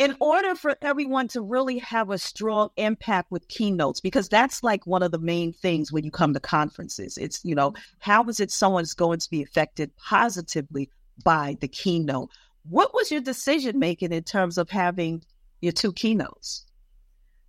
in 0.00 0.16
order 0.18 0.54
for 0.54 0.76
everyone 0.80 1.28
to 1.28 1.42
really 1.42 1.76
have 1.78 2.08
a 2.08 2.16
strong 2.16 2.70
impact 2.76 3.30
with 3.30 3.48
keynotes, 3.48 4.00
because 4.00 4.30
that's 4.30 4.62
like 4.62 4.86
one 4.86 5.02
of 5.02 5.12
the 5.12 5.18
main 5.18 5.52
things 5.52 5.92
when 5.92 6.04
you 6.04 6.10
come 6.10 6.32
to 6.32 6.40
conferences. 6.40 7.18
It's, 7.18 7.44
you 7.44 7.54
know, 7.54 7.74
how 7.98 8.24
is 8.24 8.40
it 8.40 8.50
someone's 8.50 8.94
going 8.94 9.18
to 9.18 9.28
be 9.28 9.42
affected 9.42 9.94
positively 9.96 10.88
by 11.22 11.58
the 11.60 11.68
keynote? 11.68 12.30
What 12.62 12.94
was 12.94 13.10
your 13.10 13.20
decision 13.20 13.78
making 13.78 14.12
in 14.12 14.22
terms 14.22 14.56
of 14.56 14.70
having 14.70 15.22
your 15.60 15.72
two 15.72 15.92
keynotes? 15.92 16.64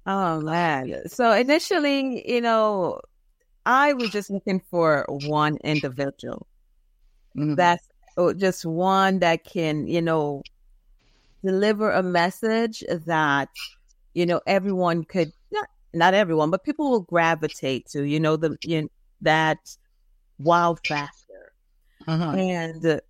Oh 0.06 0.42
man. 0.42 1.08
So 1.08 1.32
initially, 1.32 2.30
you 2.30 2.42
know, 2.42 3.00
I 3.66 3.94
was 3.94 4.10
just 4.10 4.30
looking 4.30 4.62
for 4.70 5.06
one 5.08 5.58
individual. 5.64 6.48
Mm-hmm. 7.38 7.56
That's 7.56 7.88
oh, 8.18 8.34
just 8.34 8.66
one 8.66 9.20
that 9.20 9.44
can, 9.44 9.88
you 9.88 10.02
know, 10.02 10.42
deliver 11.44 11.92
a 11.92 12.04
message 12.04 12.84
that 12.90 13.50
you 14.14 14.26
know 14.26 14.42
everyone 14.46 15.04
could 15.04 15.32
not 15.52 15.68
not 15.94 16.14
everyone, 16.14 16.50
but 16.50 16.64
people 16.64 16.90
will 16.90 17.02
gravitate 17.02 17.88
to. 17.90 18.04
You 18.04 18.20
know 18.20 18.36
the 18.36 18.58
you 18.64 18.84
know, 18.84 18.88
that 19.22 19.78
wow 20.40 20.76
factor, 20.86 21.54
uh-huh. 22.08 22.32
and 22.32 23.02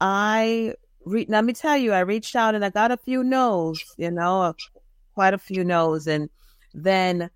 I 0.00 0.74
re- 1.04 1.26
let 1.28 1.44
me 1.44 1.52
tell 1.52 1.76
you, 1.76 1.92
I 1.92 2.00
reached 2.00 2.36
out 2.36 2.54
and 2.54 2.64
I 2.64 2.70
got 2.70 2.90
a 2.90 2.96
few 2.96 3.24
no's. 3.24 3.82
You 3.96 4.10
know, 4.10 4.54
quite 5.14 5.34
a 5.34 5.38
few 5.38 5.64
no's, 5.64 6.06
and 6.06 6.28
then 6.74 7.30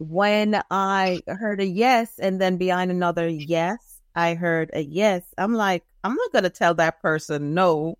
when 0.00 0.62
I 0.70 1.20
heard 1.28 1.60
a 1.60 1.66
yes, 1.66 2.18
and 2.18 2.40
then 2.40 2.56
behind 2.56 2.90
another 2.90 3.28
yes, 3.28 4.00
I 4.16 4.34
heard 4.34 4.70
a 4.72 4.82
yes. 4.82 5.22
I'm 5.36 5.54
like, 5.54 5.84
I'm 6.02 6.14
not 6.14 6.32
going 6.32 6.44
to 6.44 6.50
tell 6.50 6.74
that 6.74 7.02
person 7.02 7.52
no 7.52 7.98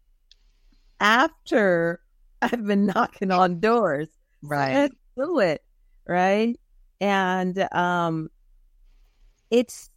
after 0.99 2.01
I've 2.43 2.65
been 2.67 2.87
knocking 2.87 3.31
on 3.31 3.61
doors. 3.61 4.09
Right. 4.43 4.91
do 5.17 5.39
it. 5.41 5.63
Right. 6.09 6.59
And 7.03 7.69
um 7.73 8.31
it's 9.51 9.91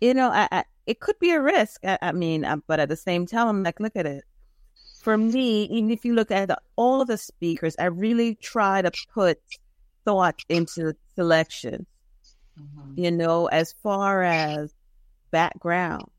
you 0.00 0.14
know, 0.14 0.30
I, 0.30 0.48
I 0.50 0.64
it 0.86 1.00
could 1.00 1.18
be 1.20 1.30
a 1.32 1.40
risk. 1.40 1.84
I, 1.84 1.98
I 2.02 2.12
mean, 2.12 2.44
uh, 2.44 2.56
but 2.66 2.80
at 2.80 2.88
the 2.88 2.96
same 2.96 3.26
time, 3.26 3.48
I'm 3.48 3.62
like, 3.62 3.78
look 3.78 3.94
at 3.94 4.06
it. 4.06 4.24
For 5.02 5.16
me, 5.16 5.64
even 5.64 5.90
if 5.90 6.04
you 6.04 6.14
look 6.14 6.30
at 6.30 6.50
all 6.76 7.00
of 7.02 7.08
the 7.08 7.16
speakers, 7.18 7.76
I 7.78 7.84
really 7.84 8.34
try 8.36 8.82
to 8.82 8.90
put 9.12 9.38
thought 10.08 10.40
into 10.48 10.94
selection. 11.14 11.84
Mm-hmm. 12.58 12.98
You 12.98 13.10
know, 13.10 13.46
as 13.46 13.74
far 13.82 14.22
as 14.22 14.72
background, 15.30 16.10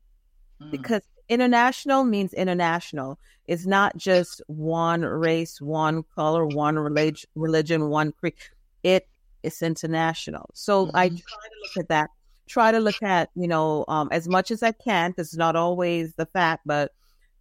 mm. 0.62 0.70
because 0.70 1.02
international 1.28 2.04
means 2.04 2.32
international. 2.32 3.18
It's 3.48 3.66
not 3.66 3.96
just 3.96 4.42
one 4.46 5.02
race, 5.02 5.60
one 5.60 6.04
color, 6.14 6.46
one 6.46 6.78
relig- 6.78 7.24
religion, 7.34 7.88
one 7.88 8.12
creed. 8.12 8.34
It 8.84 9.08
is 9.42 9.60
international. 9.60 10.50
So 10.54 10.86
mm-hmm. 10.86 10.96
I 10.96 11.08
try 11.08 11.16
to 11.16 11.56
look 11.62 11.76
at 11.78 11.88
that. 11.88 12.10
Try 12.48 12.70
to 12.70 12.78
look 12.78 13.02
at 13.02 13.30
you 13.34 13.48
know 13.48 13.84
um, 13.88 14.08
as 14.12 14.28
much 14.28 14.52
as 14.52 14.62
I 14.62 14.70
can. 14.70 15.14
Is 15.18 15.36
not 15.36 15.56
always 15.56 16.14
the 16.14 16.26
fact, 16.26 16.62
but 16.64 16.92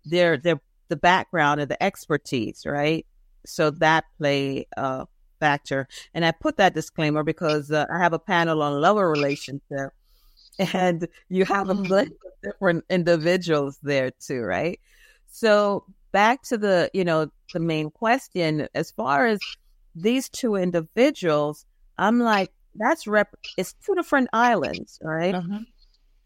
they're 0.03 0.37
they're 0.37 0.61
the 0.87 0.95
background 0.95 1.61
and 1.61 1.69
the 1.69 1.81
expertise, 1.81 2.63
right? 2.65 3.05
So 3.45 3.69
that 3.69 4.05
play 4.17 4.67
a 4.75 5.05
factor. 5.39 5.87
And 6.13 6.25
I 6.25 6.31
put 6.31 6.57
that 6.57 6.73
disclaimer 6.73 7.23
because 7.23 7.71
uh, 7.71 7.85
I 7.91 7.99
have 7.99 8.13
a 8.13 8.19
panel 8.19 8.61
on 8.61 8.81
love 8.81 8.97
relationship 8.97 9.91
and 10.73 11.07
you 11.29 11.45
have 11.45 11.69
a 11.69 11.73
mm-hmm. 11.73 11.89
bunch 11.89 12.09
of 12.09 12.51
different 12.51 12.85
individuals 12.89 13.79
there 13.81 14.11
too, 14.11 14.41
right? 14.41 14.79
So 15.27 15.85
back 16.11 16.43
to 16.43 16.57
the, 16.57 16.89
you 16.93 17.03
know, 17.03 17.31
the 17.53 17.59
main 17.59 17.89
question, 17.91 18.67
as 18.73 18.91
far 18.91 19.27
as 19.27 19.39
these 19.95 20.29
two 20.29 20.55
individuals, 20.55 21.65
I'm 21.97 22.19
like, 22.19 22.51
that's 22.75 23.07
rep, 23.07 23.35
it's 23.57 23.73
two 23.85 23.95
different 23.95 24.29
islands, 24.33 24.99
right? 25.01 25.35
Uh-huh. 25.35 25.59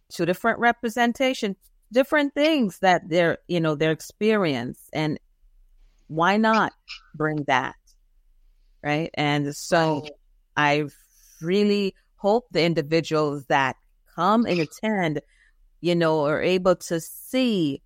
Two 0.10 0.26
different 0.26 0.60
representation, 0.60 1.56
different 1.92 2.34
things 2.34 2.80
that 2.80 3.10
they're, 3.10 3.40
you 3.48 3.60
know, 3.60 3.76
their 3.76 3.92
experience 3.92 4.90
and 4.94 5.20
why 6.08 6.38
not 6.38 6.74
bring 7.16 7.44
that? 7.48 7.76
Right. 8.84 9.10
And 9.14 9.56
so 9.56 10.06
I 10.58 10.86
really 11.42 11.96
hope 12.18 12.48
the 12.52 12.64
individuals 12.64 13.46
that 13.46 13.76
come 14.16 14.46
and 14.46 14.60
attend, 14.60 15.22
you 15.82 15.96
know, 15.96 16.26
are 16.26 16.42
able 16.42 16.76
to 16.76 17.00
see 17.00 17.82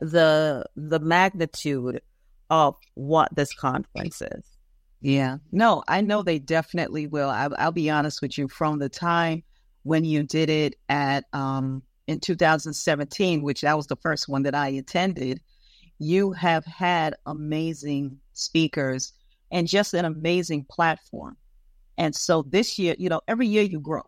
the 0.00 0.64
the 0.76 1.00
magnitude 1.00 2.02
of 2.50 2.76
what 2.94 3.34
this 3.34 3.52
conference 3.54 4.22
is. 4.22 4.44
Yeah, 5.00 5.38
no, 5.52 5.82
I 5.86 6.00
know 6.00 6.22
they 6.22 6.38
definitely 6.38 7.06
will. 7.06 7.28
I, 7.28 7.48
will 7.48 7.72
be 7.72 7.90
honest 7.90 8.22
with 8.22 8.36
you. 8.38 8.48
From 8.48 8.78
the 8.78 8.88
time 8.88 9.42
when 9.82 10.04
you 10.04 10.22
did 10.22 10.50
it 10.50 10.74
at 10.88 11.24
um, 11.32 11.82
in 12.06 12.20
2017, 12.20 13.42
which 13.42 13.60
that 13.60 13.76
was 13.76 13.86
the 13.86 13.96
first 13.96 14.28
one 14.28 14.42
that 14.44 14.54
I 14.54 14.68
attended, 14.68 15.40
you 15.98 16.32
have 16.32 16.64
had 16.64 17.14
amazing 17.26 18.18
speakers 18.32 19.12
and 19.50 19.68
just 19.68 19.94
an 19.94 20.04
amazing 20.04 20.64
platform. 20.64 21.36
And 21.98 22.14
so 22.14 22.42
this 22.42 22.78
year, 22.78 22.94
you 22.98 23.08
know, 23.08 23.20
every 23.26 23.46
year 23.46 23.62
you 23.62 23.80
grow 23.80 24.02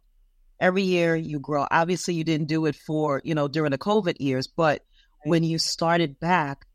every 0.61 0.83
year 0.83 1.17
you 1.17 1.39
grow. 1.39 1.67
Obviously, 1.71 2.15
you 2.15 2.25
didn't 2.25 2.49
do 2.49 2.67
it 2.67 2.77
for, 2.77 3.21
you 3.25 3.35
know, 3.35 3.49
during 3.49 3.71
the 3.71 3.79
COVID 3.79 4.17
years, 4.19 4.47
but 4.47 4.85
when 5.25 5.45
you 5.45 5.59
started 5.59 6.19
back, 6.21 6.67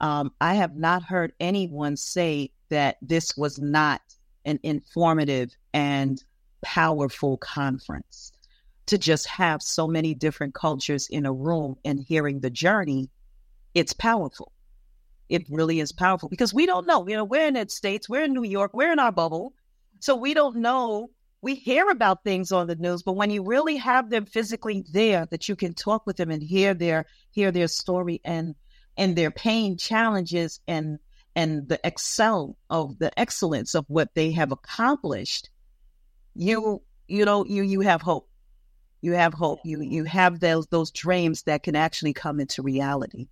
um, 0.00 0.32
I 0.40 0.54
have 0.54 0.76
not 0.76 1.02
heard 1.02 1.32
anyone 1.40 1.96
say 1.96 2.50
that 2.70 2.96
this 3.02 3.36
was 3.36 3.58
not 3.58 4.00
an 4.44 4.58
informative 4.62 5.50
and 5.74 6.22
powerful 6.62 7.36
conference. 7.36 8.32
To 8.86 8.98
just 8.98 9.28
have 9.28 9.62
so 9.62 9.86
many 9.86 10.14
different 10.14 10.52
cultures 10.52 11.06
in 11.08 11.24
a 11.24 11.32
room 11.32 11.76
and 11.84 12.00
hearing 12.00 12.40
the 12.40 12.50
journey, 12.50 13.08
it's 13.72 13.92
powerful. 13.92 14.50
It 15.30 15.46
really 15.48 15.80
is 15.80 15.92
powerful 15.92 16.28
because 16.28 16.52
we 16.52 16.66
don't 16.66 16.86
know. 16.86 17.08
You 17.08 17.16
know, 17.16 17.24
we're 17.24 17.46
in 17.46 17.54
the 17.54 17.66
States, 17.68 18.08
we're 18.08 18.24
in 18.24 18.34
New 18.34 18.44
York, 18.44 18.72
we're 18.74 18.92
in 18.92 18.98
our 18.98 19.12
bubble. 19.12 19.54
So 20.00 20.16
we 20.16 20.34
don't 20.34 20.56
know 20.56 21.10
we 21.42 21.54
hear 21.54 21.88
about 21.88 22.22
things 22.22 22.52
on 22.52 22.66
the 22.66 22.76
news, 22.76 23.02
but 23.02 23.14
when 23.14 23.30
you 23.30 23.42
really 23.42 23.76
have 23.76 24.10
them 24.10 24.26
physically 24.26 24.84
there, 24.92 25.26
that 25.30 25.48
you 25.48 25.56
can 25.56 25.74
talk 25.74 26.06
with 26.06 26.16
them 26.16 26.30
and 26.30 26.42
hear 26.42 26.74
their 26.74 27.06
hear 27.30 27.50
their 27.50 27.68
story 27.68 28.20
and 28.24 28.54
and 28.96 29.16
their 29.16 29.30
pain, 29.30 29.76
challenges, 29.78 30.60
and 30.68 30.98
and 31.34 31.68
the 31.68 31.80
excel 31.84 32.56
of 32.68 32.98
the 32.98 33.18
excellence 33.18 33.74
of 33.74 33.84
what 33.88 34.14
they 34.14 34.32
have 34.32 34.52
accomplished, 34.52 35.48
you 36.34 36.82
you 37.08 37.24
know 37.24 37.44
you 37.46 37.62
you 37.62 37.80
have 37.80 38.02
hope. 38.02 38.28
You 39.00 39.12
have 39.12 39.32
hope. 39.32 39.60
You 39.64 39.80
you 39.80 40.04
have 40.04 40.40
those 40.40 40.66
those 40.66 40.90
dreams 40.90 41.44
that 41.44 41.62
can 41.62 41.74
actually 41.74 42.12
come 42.12 42.38
into 42.38 42.62
reality. 42.62 43.28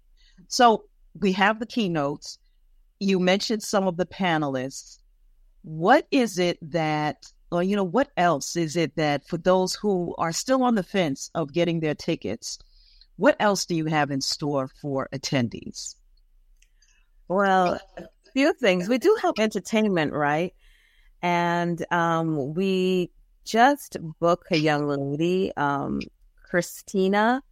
So 0.46 0.84
we 1.20 1.32
have 1.32 1.60
the 1.60 1.66
keynotes. 1.66 2.38
You 3.00 3.18
mentioned 3.18 3.62
some 3.62 3.86
of 3.86 3.96
the 3.96 4.06
panelists. 4.06 4.98
What 5.62 6.06
is 6.10 6.38
it 6.38 6.58
that 6.70 7.26
or 7.50 7.62
you 7.62 7.76
know 7.76 7.84
what 7.84 8.10
else 8.16 8.56
is 8.56 8.76
it 8.76 8.94
that 8.96 9.26
for 9.26 9.38
those 9.38 9.74
who 9.74 10.14
are 10.18 10.32
still 10.32 10.62
on 10.62 10.74
the 10.74 10.82
fence 10.82 11.30
of 11.34 11.52
getting 11.52 11.80
their 11.80 11.94
tickets 11.94 12.58
what 13.16 13.36
else 13.40 13.66
do 13.66 13.74
you 13.74 13.86
have 13.86 14.10
in 14.10 14.20
store 14.20 14.68
for 14.80 15.08
attendees 15.14 15.94
well 17.28 17.80
a 17.96 18.02
few 18.32 18.52
things 18.54 18.88
we 18.88 18.98
do 18.98 19.16
have 19.22 19.34
entertainment 19.38 20.12
right 20.12 20.54
and 21.22 21.84
um, 21.90 22.54
we 22.54 23.10
just 23.44 23.96
booked 24.20 24.46
a 24.50 24.58
young 24.58 24.86
lady 24.86 25.52
um, 25.56 26.00
christina 26.42 27.42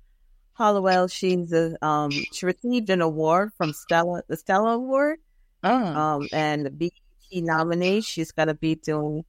hollowell 0.56 1.06
she's 1.06 1.52
a, 1.52 1.76
um, 1.84 2.10
she 2.10 2.46
received 2.46 2.90
an 2.90 3.02
award 3.02 3.52
from 3.56 3.72
stellar 3.72 4.24
the 4.28 4.36
stellar 4.36 4.72
award 4.72 5.18
oh. 5.62 5.68
um, 5.70 6.28
and 6.32 6.66
the 6.66 6.70
BET 6.70 6.92
nominee 7.32 8.00
she's 8.00 8.32
going 8.32 8.48
to 8.48 8.54
be 8.54 8.74
doing 8.74 9.24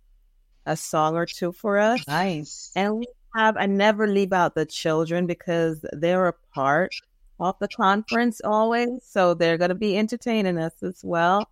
a 0.67 0.75
song 0.75 1.15
or 1.15 1.25
two 1.25 1.51
for 1.51 1.79
us. 1.79 2.05
Nice. 2.07 2.71
And 2.75 2.97
we 2.97 3.07
have, 3.35 3.57
I 3.57 3.65
never 3.65 4.05
leave 4.05 4.33
out 4.33 4.53
the 4.53 4.65
children 4.65 5.25
because 5.25 5.83
they're 5.93 6.27
a 6.27 6.33
part 6.53 6.91
of 7.39 7.55
the 7.59 7.67
conference 7.67 8.41
always. 8.43 8.89
So 9.03 9.33
they're 9.33 9.57
going 9.57 9.69
to 9.69 9.75
be 9.75 9.97
entertaining 9.97 10.57
us 10.57 10.73
as 10.83 11.01
well. 11.03 11.49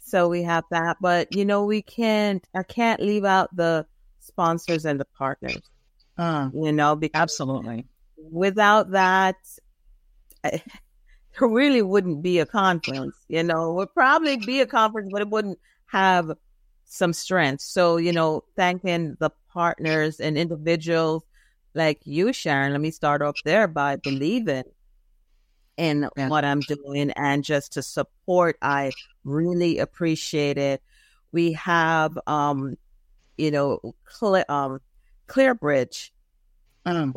So 0.00 0.28
we 0.28 0.42
have 0.42 0.64
that, 0.70 0.96
but 1.00 1.34
you 1.34 1.44
know, 1.44 1.64
we 1.64 1.82
can't, 1.82 2.46
I 2.54 2.62
can't 2.62 3.00
leave 3.00 3.24
out 3.24 3.54
the 3.54 3.86
sponsors 4.20 4.84
and 4.84 4.98
the 4.98 5.04
partners, 5.04 5.60
Uh, 6.16 6.50
you 6.52 6.72
know, 6.72 6.96
because 6.96 7.20
absolutely. 7.20 7.86
Without 8.18 8.90
that, 8.92 9.36
I- 10.44 10.62
there 11.38 11.48
really 11.48 11.82
wouldn't 11.82 12.22
be 12.22 12.38
a 12.38 12.46
conference. 12.46 13.16
You 13.28 13.42
know, 13.42 13.70
it 13.72 13.74
would 13.74 13.94
probably 13.94 14.36
be 14.38 14.60
a 14.60 14.66
conference, 14.66 15.10
but 15.12 15.22
it 15.22 15.28
wouldn't 15.28 15.58
have 15.86 16.32
some 16.84 17.12
strength. 17.12 17.62
So, 17.62 17.96
you 17.96 18.12
know, 18.12 18.44
thanking 18.56 19.16
the 19.20 19.30
partners 19.52 20.20
and 20.20 20.38
individuals 20.38 21.24
like 21.74 22.00
you, 22.04 22.32
Sharon. 22.32 22.72
Let 22.72 22.80
me 22.80 22.90
start 22.90 23.22
off 23.22 23.36
there 23.44 23.68
by 23.68 23.96
believing 23.96 24.64
in 25.76 26.08
Yeah. 26.16 26.28
what 26.28 26.44
I'm 26.44 26.60
doing 26.60 27.10
and 27.12 27.44
just 27.44 27.72
to 27.74 27.82
support. 27.82 28.56
I 28.62 28.92
really 29.24 29.78
appreciate 29.78 30.58
it. 30.58 30.82
We 31.32 31.52
have, 31.52 32.18
um, 32.26 32.76
you 33.36 33.50
know, 33.50 33.94
Cle- 34.04 34.44
um, 34.48 34.80
ClearBridge 35.28 36.10
Um, 36.86 37.12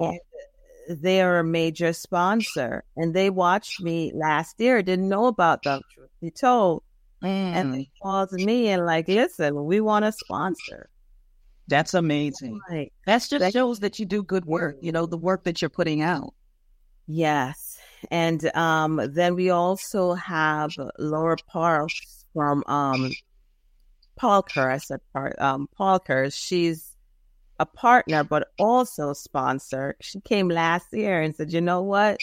they 0.89 1.21
are 1.21 1.39
a 1.39 1.43
major 1.43 1.93
sponsor 1.93 2.83
and 2.97 3.13
they 3.13 3.29
watched 3.29 3.81
me 3.81 4.11
last 4.15 4.59
year 4.59 4.81
didn't 4.81 5.07
know 5.09 5.25
about 5.27 5.61
them 5.63 5.81
truth 5.93 6.09
be 6.21 6.31
told 6.31 6.83
and 7.21 7.69
mm, 7.69 7.73
they 7.75 7.89
called 8.01 8.31
me 8.33 8.67
and 8.69 8.85
like 8.85 9.07
listen 9.07 9.63
we 9.65 9.79
want 9.79 10.05
a 10.05 10.11
sponsor 10.11 10.89
that's 11.67 11.93
amazing. 11.93 12.59
like 12.69 12.91
That 13.05 13.19
just 13.19 13.31
Thank- 13.39 13.53
shows 13.53 13.79
that 13.79 13.97
you 13.99 14.05
do 14.05 14.23
good 14.23 14.43
work. 14.45 14.77
You 14.81 14.91
know, 14.91 15.05
the 15.05 15.17
work 15.17 15.45
that 15.45 15.61
you're 15.61 15.69
putting 15.69 16.01
out. 16.01 16.33
yes 17.07 17.77
and 18.09 18.43
um 18.55 18.99
then 19.13 19.35
we 19.35 19.51
also 19.51 20.13
have 20.15 20.71
laura 20.99 21.37
parks 21.47 22.25
from 22.33 22.63
um 22.67 23.11
Parker. 24.17 24.69
i 24.69 24.77
said 24.77 24.99
um 25.37 25.67
Parker. 25.77 26.29
she's 26.29 26.90
a 27.61 27.65
partner 27.65 28.23
but 28.23 28.47
also 28.57 29.13
sponsor. 29.13 29.95
She 30.01 30.19
came 30.21 30.49
last 30.49 30.87
year 30.91 31.21
and 31.21 31.35
said 31.35 31.53
you 31.53 31.61
know 31.61 31.81
what? 31.81 32.17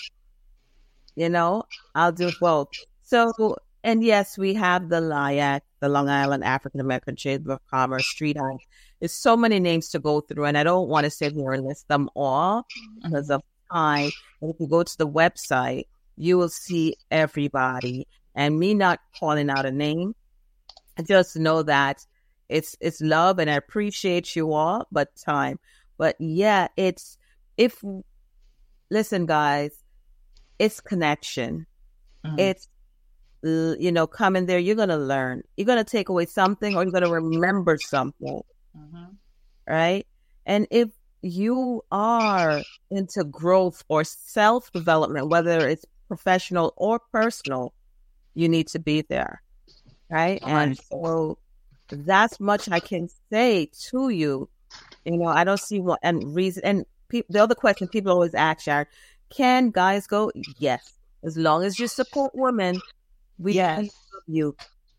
You 1.15 1.29
know 1.29 1.65
i'll 1.95 2.13
do 2.13 2.31
both. 2.41 2.69
So 3.03 3.57
and 3.85 4.03
yes 4.05 4.37
we 4.37 4.55
have 4.55 4.89
the 4.89 5.01
LIAC, 5.01 5.61
the 5.81 5.89
long 5.89 6.09
island 6.09 6.43
african 6.45 6.81
american 6.81 7.15
chamber 7.15 7.53
of 7.53 7.61
commerce 7.71 8.07
street 8.07 8.37
art 8.37 8.61
there's 8.99 9.13
so 9.13 9.37
many 9.37 9.61
names 9.61 9.89
to 9.91 10.01
go 10.01 10.21
through 10.21 10.45
and 10.45 10.59
i 10.59 10.65
don't 10.65 10.89
want 10.89 11.05
to 11.05 11.11
sit 11.11 11.33
here 11.33 11.53
and 11.53 11.65
list 11.65 11.87
them 11.87 12.11
all 12.17 12.67
because 13.03 13.29
mm-hmm. 13.29 13.35
of 13.35 13.43
time 13.73 14.11
but 14.41 14.49
if 14.51 14.57
you 14.59 14.67
go 14.67 14.83
to 14.83 14.99
the 14.99 15.07
website 15.07 15.85
you 16.19 16.37
will 16.37 16.49
see 16.49 16.97
everybody. 17.11 18.07
And 18.35 18.59
me 18.59 18.75
not 18.75 19.01
calling 19.19 19.51
out 19.51 19.67
a 19.67 19.73
name 19.73 20.15
just 21.07 21.37
know 21.37 21.63
that 21.63 22.05
it's 22.49 22.77
it's 22.81 23.01
love 23.01 23.39
and 23.39 23.51
I 23.51 23.55
appreciate 23.55 24.35
you 24.37 24.53
all, 24.53 24.87
but 24.93 25.15
time. 25.17 25.59
But 25.99 26.17
yeah, 26.21 26.69
it's 26.77 27.19
if 27.57 27.83
listen, 28.91 29.27
guys, 29.27 29.83
it's 30.59 30.81
connection. 30.81 31.67
Mhm. 32.25 32.39
It's 32.39 32.69
you 33.43 33.93
know, 33.93 34.07
coming 34.07 34.47
there, 34.47 34.59
you're 34.59 34.75
gonna 34.77 34.99
learn. 34.99 35.43
You're 35.57 35.67
gonna 35.67 35.85
take 35.85 36.09
away 36.09 36.27
something, 36.27 36.77
or 36.77 36.83
you're 36.83 36.93
gonna 36.93 37.09
remember 37.09 37.79
something, 37.79 38.43
Mhm. 38.77 39.17
right? 39.69 40.07
And 40.45 40.67
if 40.71 40.91
you 41.23 41.83
are 41.93 42.63
into 42.91 43.25
growth 43.25 43.85
or 43.89 44.03
self 44.05 44.73
development, 44.73 45.29
whether 45.29 45.69
it's 45.69 45.85
professional 46.09 46.73
or 46.77 46.99
personal, 47.13 47.73
you 48.35 48.49
need 48.49 48.67
to 48.69 48.79
be 48.81 49.03
there, 49.03 49.43
right? 50.11 50.43
And 50.45 50.77
so 50.79 51.39
that's 51.91 52.41
much 52.41 52.69
I 52.71 52.81
can 52.81 53.09
say 53.33 53.71
to 53.91 54.09
you. 54.11 54.49
You 55.05 55.19
know, 55.19 55.27
I 55.29 55.45
don't 55.45 55.61
see 55.61 55.81
what 55.81 56.01
and 56.03 56.35
reason. 56.35 56.65
And 56.65 56.85
pe- 57.09 57.23
the 57.29 57.43
other 57.43 57.55
question 57.55 57.89
people 57.89 58.13
always 58.13 58.35
ask, 58.35 58.63
Sharon, 58.63 58.87
can 59.31 59.71
guys 59.71 60.07
go? 60.07 60.31
Yes, 60.59 60.95
as 61.25 61.37
long 61.37 61.65
as 61.65 61.79
you 61.79 61.89
support 61.89 62.33
women, 62.35 62.83
we 63.39 63.55
Yes. 63.55 63.77
can 63.77 63.85
love 63.85 64.23
you. 64.27 64.57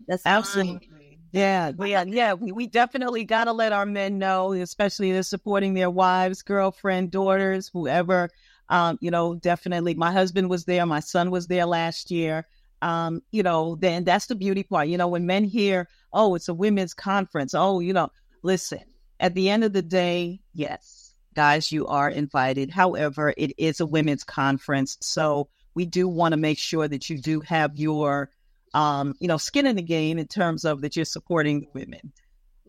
That's 0.08 0.28
fine. 0.38 0.80
Absolutely. 0.80 1.20
Yeah, 1.32 1.72
we, 1.78 1.94
uh, 1.96 2.06
yeah, 2.06 2.34
we, 2.34 2.52
we 2.52 2.68
definitely 2.68 3.24
got 3.26 3.46
to 3.46 3.54
let 3.54 3.72
our 3.74 3.86
men 3.86 4.18
know, 4.18 4.54
especially 4.54 5.12
they're 5.12 5.24
supporting 5.24 5.74
their 5.74 5.90
wives, 5.90 6.42
girlfriend, 6.42 7.12
daughters, 7.12 7.70
whoever. 7.74 8.30
Um, 8.70 8.98
you 9.02 9.12
know, 9.12 9.36
definitely. 9.36 9.96
My 9.96 10.12
husband 10.12 10.50
was 10.50 10.66
there. 10.66 10.86
My 10.86 11.00
son 11.02 11.32
was 11.32 11.48
there 11.48 11.66
last 11.66 12.12
year. 12.12 12.46
Um, 12.82 13.22
you 13.32 13.44
know, 13.44 13.76
then 13.76 14.04
that's 14.04 14.28
the 14.28 14.36
beauty 14.36 14.64
part. 14.64 14.88
You 14.88 14.98
know, 14.98 15.08
when 15.08 15.26
men 15.26 15.44
hear, 15.44 15.88
oh, 16.14 16.36
it's 16.36 16.48
a 16.48 16.54
women's 16.54 16.94
conference. 16.94 17.54
Oh, 17.54 17.80
you 17.80 17.94
know, 17.94 18.10
listen, 18.42 18.84
at 19.20 19.36
the 19.36 19.50
end 19.50 19.64
of 19.64 19.74
the 19.74 19.82
day, 19.82 20.42
yes, 20.54 21.14
guys, 21.36 21.72
you 21.72 21.88
are 21.88 22.10
invited. 22.10 22.70
However, 22.70 23.34
it 23.36 23.54
is 23.58 23.80
a 23.80 23.86
women's 23.86 24.24
conference. 24.24 24.98
So 25.02 25.50
we 25.74 25.86
do 25.86 26.08
want 26.08 26.34
to 26.34 26.38
make 26.38 26.58
sure 26.58 26.88
that 26.88 27.10
you 27.10 27.18
do 27.18 27.42
have 27.42 27.78
your 27.78 28.30
um, 28.74 29.16
you 29.20 29.28
know, 29.28 29.38
skin 29.38 29.66
in 29.66 29.76
the 29.76 29.82
game 29.82 30.18
in 30.18 30.28
terms 30.28 30.66
of 30.66 30.82
that 30.82 30.96
you're 30.96 31.06
supporting 31.06 31.62
the 31.62 31.68
women. 31.74 32.14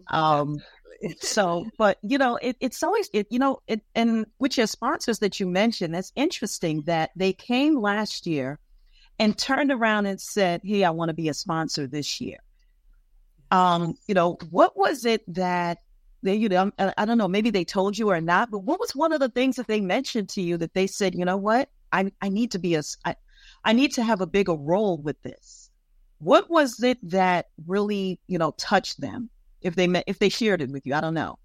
Um, 0.09 0.59
so, 1.20 1.66
but 1.79 1.99
you 2.03 2.18
know, 2.18 2.37
it, 2.37 2.57
it's 2.61 2.83
always, 2.83 3.09
it, 3.12 3.27
you 3.31 3.38
know, 3.38 3.61
it, 3.66 3.83
and 3.94 4.27
with 4.38 4.57
your 4.57 4.66
sponsors 4.66 5.20
that 5.20 5.40
you 5.40 5.46
mentioned, 5.46 5.94
that's 5.94 6.12
interesting 6.16 6.83
that 6.87 7.11
they 7.16 7.33
came 7.33 7.81
last 7.81 8.27
year 8.27 8.59
and 9.20 9.37
turned 9.37 9.70
around 9.70 10.06
and 10.06 10.18
said, 10.18 10.62
Hey, 10.64 10.83
I 10.83 10.90
want 10.90 11.11
to 11.11 11.14
be 11.14 11.28
a 11.28 11.35
sponsor 11.35 11.87
this 11.87 12.20
year. 12.20 12.38
Um, 13.50 13.94
you 14.09 14.14
know, 14.14 14.38
what 14.50 14.76
was 14.76 15.04
it 15.04 15.22
that 15.35 15.78
they, 16.22 16.35
you 16.35 16.48
know, 16.48 16.72
I, 16.78 16.94
I 16.96 17.04
don't 17.04 17.18
know, 17.18 17.28
maybe 17.28 17.50
they 17.50 17.64
told 17.64 17.98
you 17.98 18.11
or 18.11 18.20
not, 18.20 18.50
but 18.50 18.61
what 18.61 18.80
was 18.80 18.96
one 18.96 19.12
of 19.12 19.20
the 19.20 19.28
things 19.28 19.56
that 19.56 19.66
they 19.66 19.80
mentioned 19.80 20.30
to 20.30 20.42
you 20.42 20.56
that 20.56 20.72
they 20.72 20.87
said, 20.87 21.14
you 21.14 21.24
know 21.24 21.37
what, 21.37 21.68
I, 21.92 22.11
I 22.22 22.30
need 22.30 22.50
to 22.52 22.59
be 22.59 22.74
a, 22.76 22.83
I, 23.04 23.14
I 23.62 23.74
need 23.74 23.92
to 23.94 24.02
have 24.02 24.22
a 24.22 24.26
bigger 24.26 24.54
role 24.54 24.96
with 24.96 25.20
this. 25.22 25.70
What 26.18 26.48
was 26.48 26.83
it 26.83 26.98
that 27.11 27.48
really, 27.66 28.18
you 28.26 28.38
know, 28.38 28.52
touched 28.52 29.00
them? 29.00 29.28
If 29.61 29.74
they 29.74 29.87
met, 29.87 30.04
if 30.06 30.18
they 30.18 30.30
shared 30.30 30.62
it 30.62 30.70
with 30.70 30.87
you, 30.87 30.94
I 30.94 31.02
don't 31.02 31.14
know. 31.14 31.38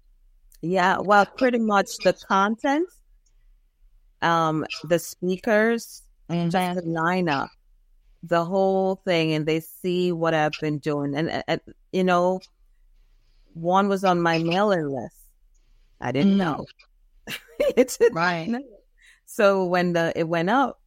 Yeah, 0.62 0.98
well, 0.98 1.26
pretty 1.26 1.58
much 1.58 1.90
the 2.02 2.14
content, 2.14 2.88
um, 4.22 4.64
the 4.84 4.98
speakers, 4.98 6.02
just 6.30 6.52
the 6.52 6.82
lineup, 6.86 7.48
the 8.22 8.44
whole 8.44 8.96
thing, 9.04 9.32
and 9.32 9.46
they 9.46 9.60
see 9.60 10.12
what 10.12 10.34
I've 10.34 10.58
been 10.60 10.78
doing. 10.78 11.14
And, 11.14 11.42
uh, 11.48 11.58
you 11.92 12.04
know, 12.04 12.40
one 13.54 13.88
was 13.88 14.04
on 14.04 14.20
my 14.20 14.38
mailing 14.38 14.88
list. 14.88 15.16
I 16.00 16.12
didn't 16.12 16.36
know. 16.36 16.66
it's 17.76 17.98
Right. 18.12 18.54
So 19.24 19.64
when 19.64 19.92
the 19.92 20.12
it 20.14 20.28
went 20.28 20.50
up, 20.50 20.80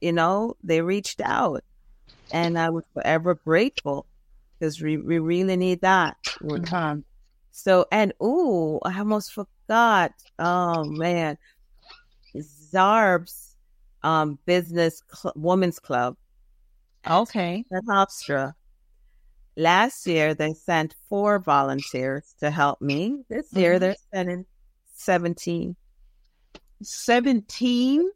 you 0.00 0.12
know, 0.12 0.56
they 0.62 0.80
reached 0.80 1.20
out, 1.20 1.62
and 2.32 2.58
I 2.58 2.70
was 2.70 2.84
forever 2.94 3.34
grateful 3.34 4.06
because 4.58 4.80
we, 4.80 4.96
we 4.96 5.18
really 5.18 5.56
need 5.56 5.82
that. 5.82 6.16
Uh-huh. 6.48 6.96
So 7.52 7.86
and 7.92 8.12
ooh, 8.22 8.80
I 8.84 8.98
almost 8.98 9.32
forgot. 9.32 10.12
Oh 10.38 10.84
man, 10.84 11.38
Zarb's 12.40 13.54
um 14.02 14.38
business 14.46 15.02
cl- 15.12 15.34
women's 15.36 15.78
club 15.78 16.16
Okay. 17.08 17.64
at 17.72 17.84
Hofstra. 17.84 18.54
Last 19.56 20.06
year 20.06 20.34
they 20.34 20.52
sent 20.54 20.94
four 21.08 21.38
volunteers 21.38 22.34
to 22.40 22.50
help 22.50 22.80
me. 22.80 23.24
This 23.28 23.52
year 23.52 23.76
Mhm. 23.76 23.80
they're 23.80 23.96
sending 24.12 24.46
17. 24.94 25.76
17. 26.82 28.10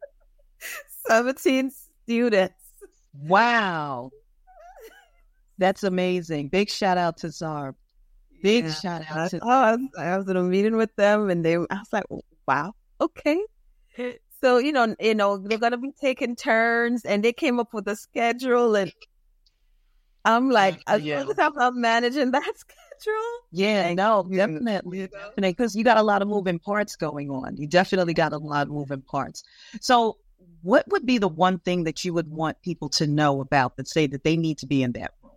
17 1.07 1.70
students. 1.70 2.55
Wow. 3.14 4.11
That's 5.59 5.83
amazing. 5.83 6.48
Big 6.48 6.70
shout 6.70 6.98
out 6.98 7.16
to 7.18 7.29
Zarb. 7.29 7.74
Big 8.42 8.64
Yeah. 8.66 8.72
shout 8.72 9.03
out 9.11 9.31
to 9.31 9.40
oh, 9.42 9.48
I 9.48 9.72
was, 9.77 9.81
I 9.98 10.16
was 10.16 10.29
in 10.29 10.37
a 10.37 10.42
meeting 10.42 10.77
with 10.77 10.94
them, 10.96 11.31
and 11.31 11.44
they. 11.44 11.57
I 11.57 11.59
was 11.59 11.92
like, 11.92 12.05
"Wow, 12.46 12.74
okay." 13.01 13.40
So 14.42 14.59
you 14.59 14.72
know, 14.72 14.94
you 15.01 15.14
know, 15.14 15.38
they're 15.38 15.59
gonna 15.59 15.79
be 15.79 15.92
taking 16.01 16.37
turns, 16.37 17.05
and 17.05 17.24
they 17.24 17.33
came 17.33 17.59
up 17.59 17.74
with 17.74 17.88
a 17.88 17.96
schedule, 17.96 18.77
and 18.77 18.92
I'm 20.24 20.51
like, 20.51 20.77
mm, 20.77 20.83
I 20.87 20.96
Yeah. 20.96 21.24
I'm 21.59 21.81
managing 21.81 22.31
that 22.33 22.53
schedule. 22.57 23.38
Yeah, 23.51 23.83
Thank 23.85 23.96
no, 23.96 24.27
you. 24.31 24.37
definitely. 24.37 25.09
Because 25.37 25.74
you 25.74 25.85
got 25.85 25.96
a 25.96 26.03
lot 26.03 26.22
of 26.22 26.29
moving 26.29 26.59
parts 26.59 26.96
going 26.96 27.31
on. 27.31 27.57
You 27.57 27.66
definitely 27.66 28.14
got 28.14 28.33
a 28.33 28.38
lot 28.38 28.66
of 28.66 28.72
moving 28.72 29.03
parts. 29.03 29.42
So, 29.81 30.18
what 30.62 30.85
would 30.88 31.07
be 31.07 31.18
the 31.18 31.29
one 31.29 31.59
thing 31.61 31.85
that 31.85 32.05
you 32.05 32.12
would 32.14 32.29
want 32.29 32.61
people 32.62 32.88
to 32.90 33.07
know 33.07 33.40
about 33.40 33.77
that 33.77 33.88
say 33.88 34.07
that 34.09 34.24
they 34.24 34.37
need 34.37 34.59
to 34.59 34.66
be 34.66 34.83
in 34.83 34.92
that 34.92 35.12
room? 35.22 35.33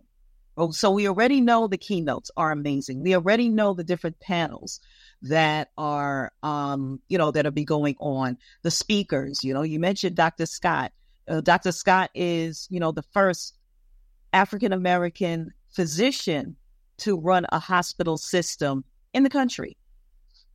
Oh, 0.56 0.70
so 0.70 0.90
we 0.90 1.08
already 1.08 1.40
know 1.40 1.66
the 1.66 1.78
keynotes 1.78 2.30
are 2.36 2.52
amazing. 2.52 3.02
We 3.02 3.14
already 3.14 3.48
know 3.48 3.72
the 3.72 3.84
different 3.84 4.20
panels. 4.20 4.80
That 5.22 5.70
are, 5.78 6.32
um, 6.42 7.00
you 7.08 7.18
know, 7.18 7.30
that'll 7.30 7.52
be 7.52 7.64
going 7.64 7.96
on. 8.00 8.38
The 8.62 8.70
speakers, 8.70 9.44
you 9.44 9.54
know, 9.54 9.62
you 9.62 9.78
mentioned 9.78 10.16
Dr. 10.16 10.46
Scott. 10.46 10.92
Uh, 11.28 11.40
Dr. 11.40 11.72
Scott 11.72 12.10
is, 12.14 12.66
you 12.70 12.80
know, 12.80 12.92
the 12.92 13.04
first 13.12 13.56
African 14.32 14.72
American 14.72 15.52
physician 15.70 16.56
to 16.98 17.18
run 17.18 17.46
a 17.50 17.58
hospital 17.58 18.16
system 18.16 18.84
in 19.12 19.22
the 19.22 19.30
country. 19.30 19.76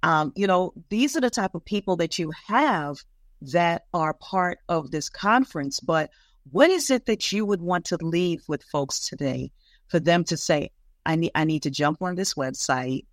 Um, 0.03 0.33
you 0.35 0.47
know, 0.47 0.73
these 0.89 1.15
are 1.15 1.21
the 1.21 1.29
type 1.29 1.55
of 1.55 1.65
people 1.65 1.97
that 1.97 2.19
you 2.19 2.31
have 2.47 2.97
that 3.41 3.85
are 3.93 4.13
part 4.13 4.59
of 4.69 4.91
this 4.91 5.09
conference. 5.09 5.79
But 5.79 6.09
what 6.51 6.69
is 6.69 6.89
it 6.89 7.05
that 7.05 7.31
you 7.31 7.45
would 7.45 7.61
want 7.61 7.85
to 7.85 7.97
leave 8.01 8.43
with 8.47 8.63
folks 8.63 9.07
today 9.07 9.51
for 9.87 9.99
them 9.99 10.23
to 10.25 10.37
say, 10.37 10.71
I 11.05 11.15
need 11.15 11.31
I 11.35 11.45
need 11.45 11.63
to 11.63 11.69
jump 11.69 12.01
on 12.01 12.15
this 12.15 12.33
website, 12.33 13.05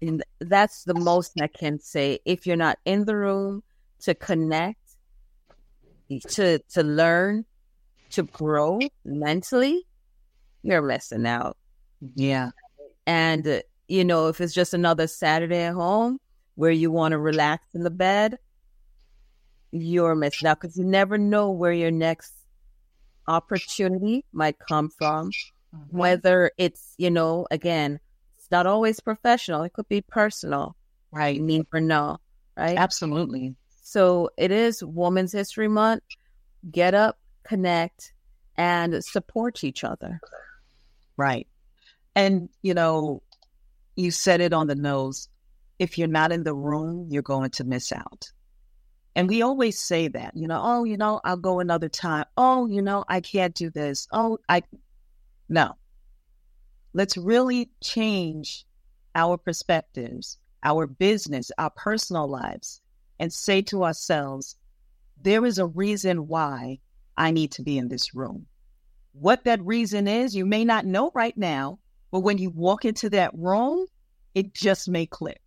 And 0.01 0.25
that's 0.41 0.85
the 0.85 0.95
most 0.95 1.41
I 1.41 1.49
can 1.49 1.79
say. 1.79 2.21
If 2.25 2.47
you're 2.47 2.57
not 2.57 2.79
in 2.85 3.05
the 3.05 3.17
room 3.17 3.63
to 4.01 4.15
connect, 4.15 4.79
to 6.29 6.59
to 6.59 6.83
learn, 6.83 7.45
to 8.11 8.23
grow 8.23 8.81
mentally, 9.05 9.87
you're 10.63 10.83
missing 10.83 11.27
out. 11.27 11.57
Yeah. 12.15 12.51
And 13.07 13.47
uh, 13.47 13.61
you 13.89 14.05
know, 14.05 14.29
if 14.29 14.41
it's 14.41 14.55
just 14.55 14.75
another 14.75 15.07
Saturday 15.07 15.63
at 15.63 15.75
home 15.75 16.19
where 16.55 16.71
you 16.71 16.91
want 16.91 17.13
to 17.13 17.19
relax 17.19 17.67
in 17.75 17.83
the 17.83 17.91
bed, 17.91 18.39
you're 19.73 20.15
missing 20.15 20.49
out 20.49 20.61
because 20.61 20.77
you 20.77 20.85
never 20.85 21.19
know 21.19 21.51
where 21.51 21.73
your 21.73 21.91
next 21.91 22.33
opportunity 23.27 24.25
might 24.33 24.59
come 24.59 24.91
from. 24.91 25.31
Mm-hmm. 25.75 25.97
Whether 25.97 26.51
it's, 26.59 26.95
you 26.99 27.11
know, 27.11 27.47
again, 27.51 28.01
it's 28.37 28.51
not 28.51 28.67
always 28.67 29.01
professional. 29.01 29.63
It 29.63 29.73
could 29.73 29.89
be 29.89 30.01
personal. 30.01 30.77
Right. 31.13 31.37
You 31.37 31.43
never 31.43 31.81
know. 31.81 32.19
Right. 32.57 32.77
Absolutely. 32.77 33.55
So 33.83 34.31
it 34.37 34.51
is 34.51 34.85
Women's 34.85 35.33
History 35.33 35.69
Month. 35.69 36.03
Get 36.71 36.95
up, 36.95 37.19
connect, 37.45 38.13
and 38.57 39.03
support 39.05 39.65
each 39.65 39.83
other. 39.83 40.21
Right. 41.21 41.49
And, 42.15 42.49
you 42.63 42.73
know, 42.73 43.23
you 43.95 44.11
said 44.11 44.41
it 44.41 44.55
on 44.55 44.69
the 44.69 44.75
nose. 44.75 45.29
If 45.79 45.99
you're 45.99 46.09
not 46.09 46.33
in 46.33 46.45
the 46.45 46.55
room, 46.55 47.09
you're 47.11 47.21
going 47.21 47.51
to 47.51 47.65
miss 47.65 47.93
out. 47.93 48.33
And 49.15 49.29
we 49.29 49.43
always 49.43 49.79
say 49.79 50.09
that, 50.09 50.35
you 50.35 50.49
know, 50.49 50.59
oh, 50.65 50.85
you 50.85 50.97
know, 50.97 51.21
I'll 51.23 51.37
go 51.37 51.61
another 51.61 51.91
time. 51.91 52.25
Oh, 52.39 52.67
you 52.69 52.81
know, 52.81 53.05
I 53.07 53.21
can't 53.21 53.55
do 53.55 53.69
this. 53.69 54.09
Oh, 54.11 54.39
I, 54.49 54.63
no, 55.51 55.75
let's 56.95 57.19
really 57.19 57.71
change 57.85 58.65
our 59.15 59.37
perspectives, 59.37 60.39
our 60.63 60.87
business, 60.87 61.53
our 61.59 61.69
personal 61.69 62.31
lives, 62.31 62.81
and 63.19 63.31
say 63.31 63.61
to 63.61 63.85
ourselves, 63.85 64.57
there 65.23 65.45
is 65.45 65.59
a 65.59 65.67
reason 65.67 66.29
why 66.29 66.79
I 67.15 67.31
need 67.31 67.53
to 67.53 67.63
be 67.63 67.77
in 67.77 67.89
this 67.89 68.15
room. 68.15 68.47
What 69.21 69.45
that 69.45 69.65
reason 69.65 70.09
is, 70.09 70.35
you 70.35 70.47
may 70.47 70.65
not 70.65 70.87
know 70.87 71.11
right 71.15 71.37
now, 71.37 71.79
but 72.11 72.21
when 72.21 72.39
you 72.39 72.51
walk 72.51 72.85
into 72.85 73.11
that 73.11 73.33
room, 73.35 73.87
it 74.35 74.55
just 74.55 74.89
may 74.89 75.07
click. 75.07 75.41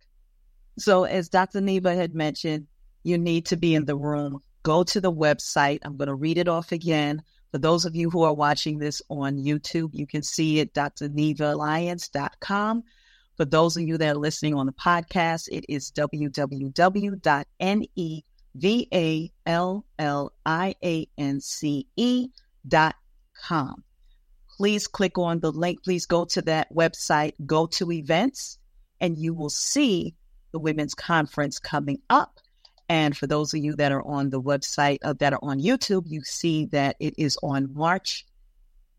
So, 0.78 1.04
as 1.04 1.28
Dr. 1.28 1.60
Neva 1.60 1.94
had 1.94 2.14
mentioned, 2.14 2.66
you 3.02 3.18
need 3.18 3.46
to 3.46 3.56
be 3.56 3.74
in 3.74 3.84
the 3.84 3.96
room. 3.96 4.40
Go 4.62 4.84
to 4.84 5.00
the 5.00 5.12
website. 5.12 5.80
I'm 5.82 5.96
going 5.96 6.08
to 6.08 6.14
read 6.14 6.38
it 6.38 6.48
off 6.48 6.72
again 6.72 7.22
for 7.54 7.58
those 7.58 7.84
of 7.84 7.94
you 7.94 8.10
who 8.10 8.24
are 8.24 8.34
watching 8.34 8.80
this 8.80 9.00
on 9.08 9.36
YouTube, 9.36 9.90
you 9.92 10.08
can 10.08 10.24
see 10.24 10.58
it 10.58 10.74
drnevalliance.com. 10.74 12.82
For 13.36 13.44
those 13.44 13.76
of 13.76 13.84
you 13.84 13.96
that 13.96 14.16
are 14.16 14.18
listening 14.18 14.56
on 14.56 14.66
the 14.66 14.72
podcast, 14.72 15.46
it 15.52 15.64
is 15.68 15.92
Please 24.56 24.86
click 24.86 25.18
on 25.18 25.40
the 25.40 25.50
link. 25.50 25.82
Please 25.82 26.06
go 26.06 26.24
to 26.26 26.42
that 26.42 26.72
website, 26.72 27.32
go 27.44 27.66
to 27.66 27.90
events, 27.90 28.58
and 29.00 29.18
you 29.18 29.34
will 29.34 29.50
see 29.50 30.14
the 30.52 30.58
women's 30.58 30.94
conference 30.94 31.58
coming 31.58 32.00
up. 32.08 32.38
And 32.88 33.16
for 33.16 33.26
those 33.26 33.52
of 33.54 33.64
you 33.64 33.74
that 33.76 33.92
are 33.92 34.06
on 34.06 34.30
the 34.30 34.40
website, 34.40 34.98
uh, 35.02 35.14
that 35.14 35.32
are 35.32 35.40
on 35.42 35.60
YouTube, 35.60 36.04
you 36.06 36.22
see 36.22 36.66
that 36.66 36.96
it 37.00 37.14
is 37.18 37.38
on 37.42 37.74
March 37.74 38.24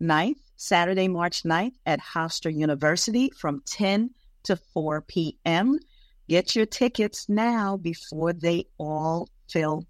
9th, 0.01 0.39
Saturday, 0.57 1.07
March 1.07 1.43
9th 1.43 1.75
at 1.85 2.01
Hofstra 2.01 2.53
University 2.53 3.29
from 3.29 3.61
10 3.65 4.09
to 4.43 4.55
4 4.55 5.01
p.m. 5.01 5.79
Get 6.27 6.55
your 6.55 6.65
tickets 6.65 7.29
now 7.29 7.77
before 7.77 8.33
they 8.33 8.65
all 8.77 9.29
fill. 9.47 9.85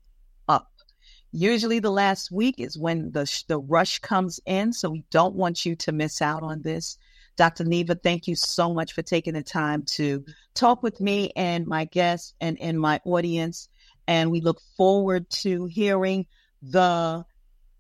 Usually 1.38 1.80
the 1.80 1.92
last 1.92 2.32
week 2.32 2.56
is 2.60 2.78
when 2.78 3.12
the, 3.12 3.30
the 3.50 3.60
rush 3.60 4.00
comes 4.00 4.40
in, 4.46 4.72
so 4.72 4.90
we 4.90 5.04
don't 5.12 5.36
want 5.36 5.66
you 5.66 5.76
to 5.76 5.92
miss 5.92 6.22
out 6.22 6.44
on 6.44 6.62
this. 6.62 6.98
Dr. 7.36 7.66
Neva, 7.66 7.96
thank 7.96 8.28
you 8.28 8.36
so 8.36 8.74
much 8.74 8.94
for 8.94 9.02
taking 9.02 9.34
the 9.34 9.44
time 9.44 9.84
to 9.84 10.24
talk 10.54 10.82
with 10.82 11.02
me 11.02 11.32
and 11.36 11.68
my 11.68 11.84
guests 11.84 12.34
and, 12.40 12.58
and 12.62 12.80
my 12.80 13.02
audience 13.04 13.68
and 14.08 14.32
we 14.32 14.40
look 14.40 14.62
forward 14.78 15.30
to 15.30 15.66
hearing 15.66 16.26
the 16.62 17.26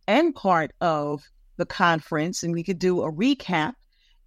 end 0.05 0.35
part 0.35 0.71
of 0.81 1.23
the 1.55 1.65
conference 1.65 2.43
and 2.43 2.53
we 2.53 2.63
could 2.63 2.79
do 2.79 3.03
a 3.03 3.11
recap 3.11 3.73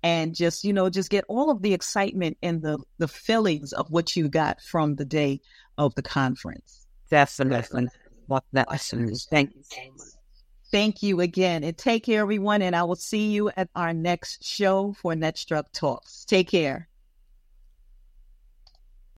and 0.03 0.35
just 0.35 0.65
you 0.65 0.73
know 0.73 0.89
just 0.89 1.11
get 1.11 1.25
all 1.29 1.51
of 1.51 1.61
the 1.61 1.75
excitement 1.75 2.39
and 2.43 2.63
the 2.63 2.79
the 2.99 3.09
feelings 3.09 3.73
of 3.73 3.91
what 3.91 4.17
you 4.17 4.29
got 4.29 4.61
from 4.63 4.95
the 4.95 5.05
day 5.05 5.41
of 5.77 5.95
the 5.95 6.03
conference 6.03 6.87
definitely 7.11 7.89
thank 9.31 9.55
you 9.55 9.63
so 9.63 9.81
much. 9.97 10.09
Thank 10.71 11.03
you 11.03 11.21
again 11.21 11.65
and 11.65 11.77
take 11.77 12.05
care 12.05 12.21
everyone 12.21 12.61
and 12.61 12.77
i 12.77 12.83
will 12.83 12.95
see 12.95 13.31
you 13.31 13.51
at 13.57 13.71
our 13.75 13.95
next 13.95 14.45
show 14.45 14.93
for 14.93 15.15
netstruc 15.15 15.65
talks. 15.73 16.27
Take 16.27 16.49
care 16.51 16.89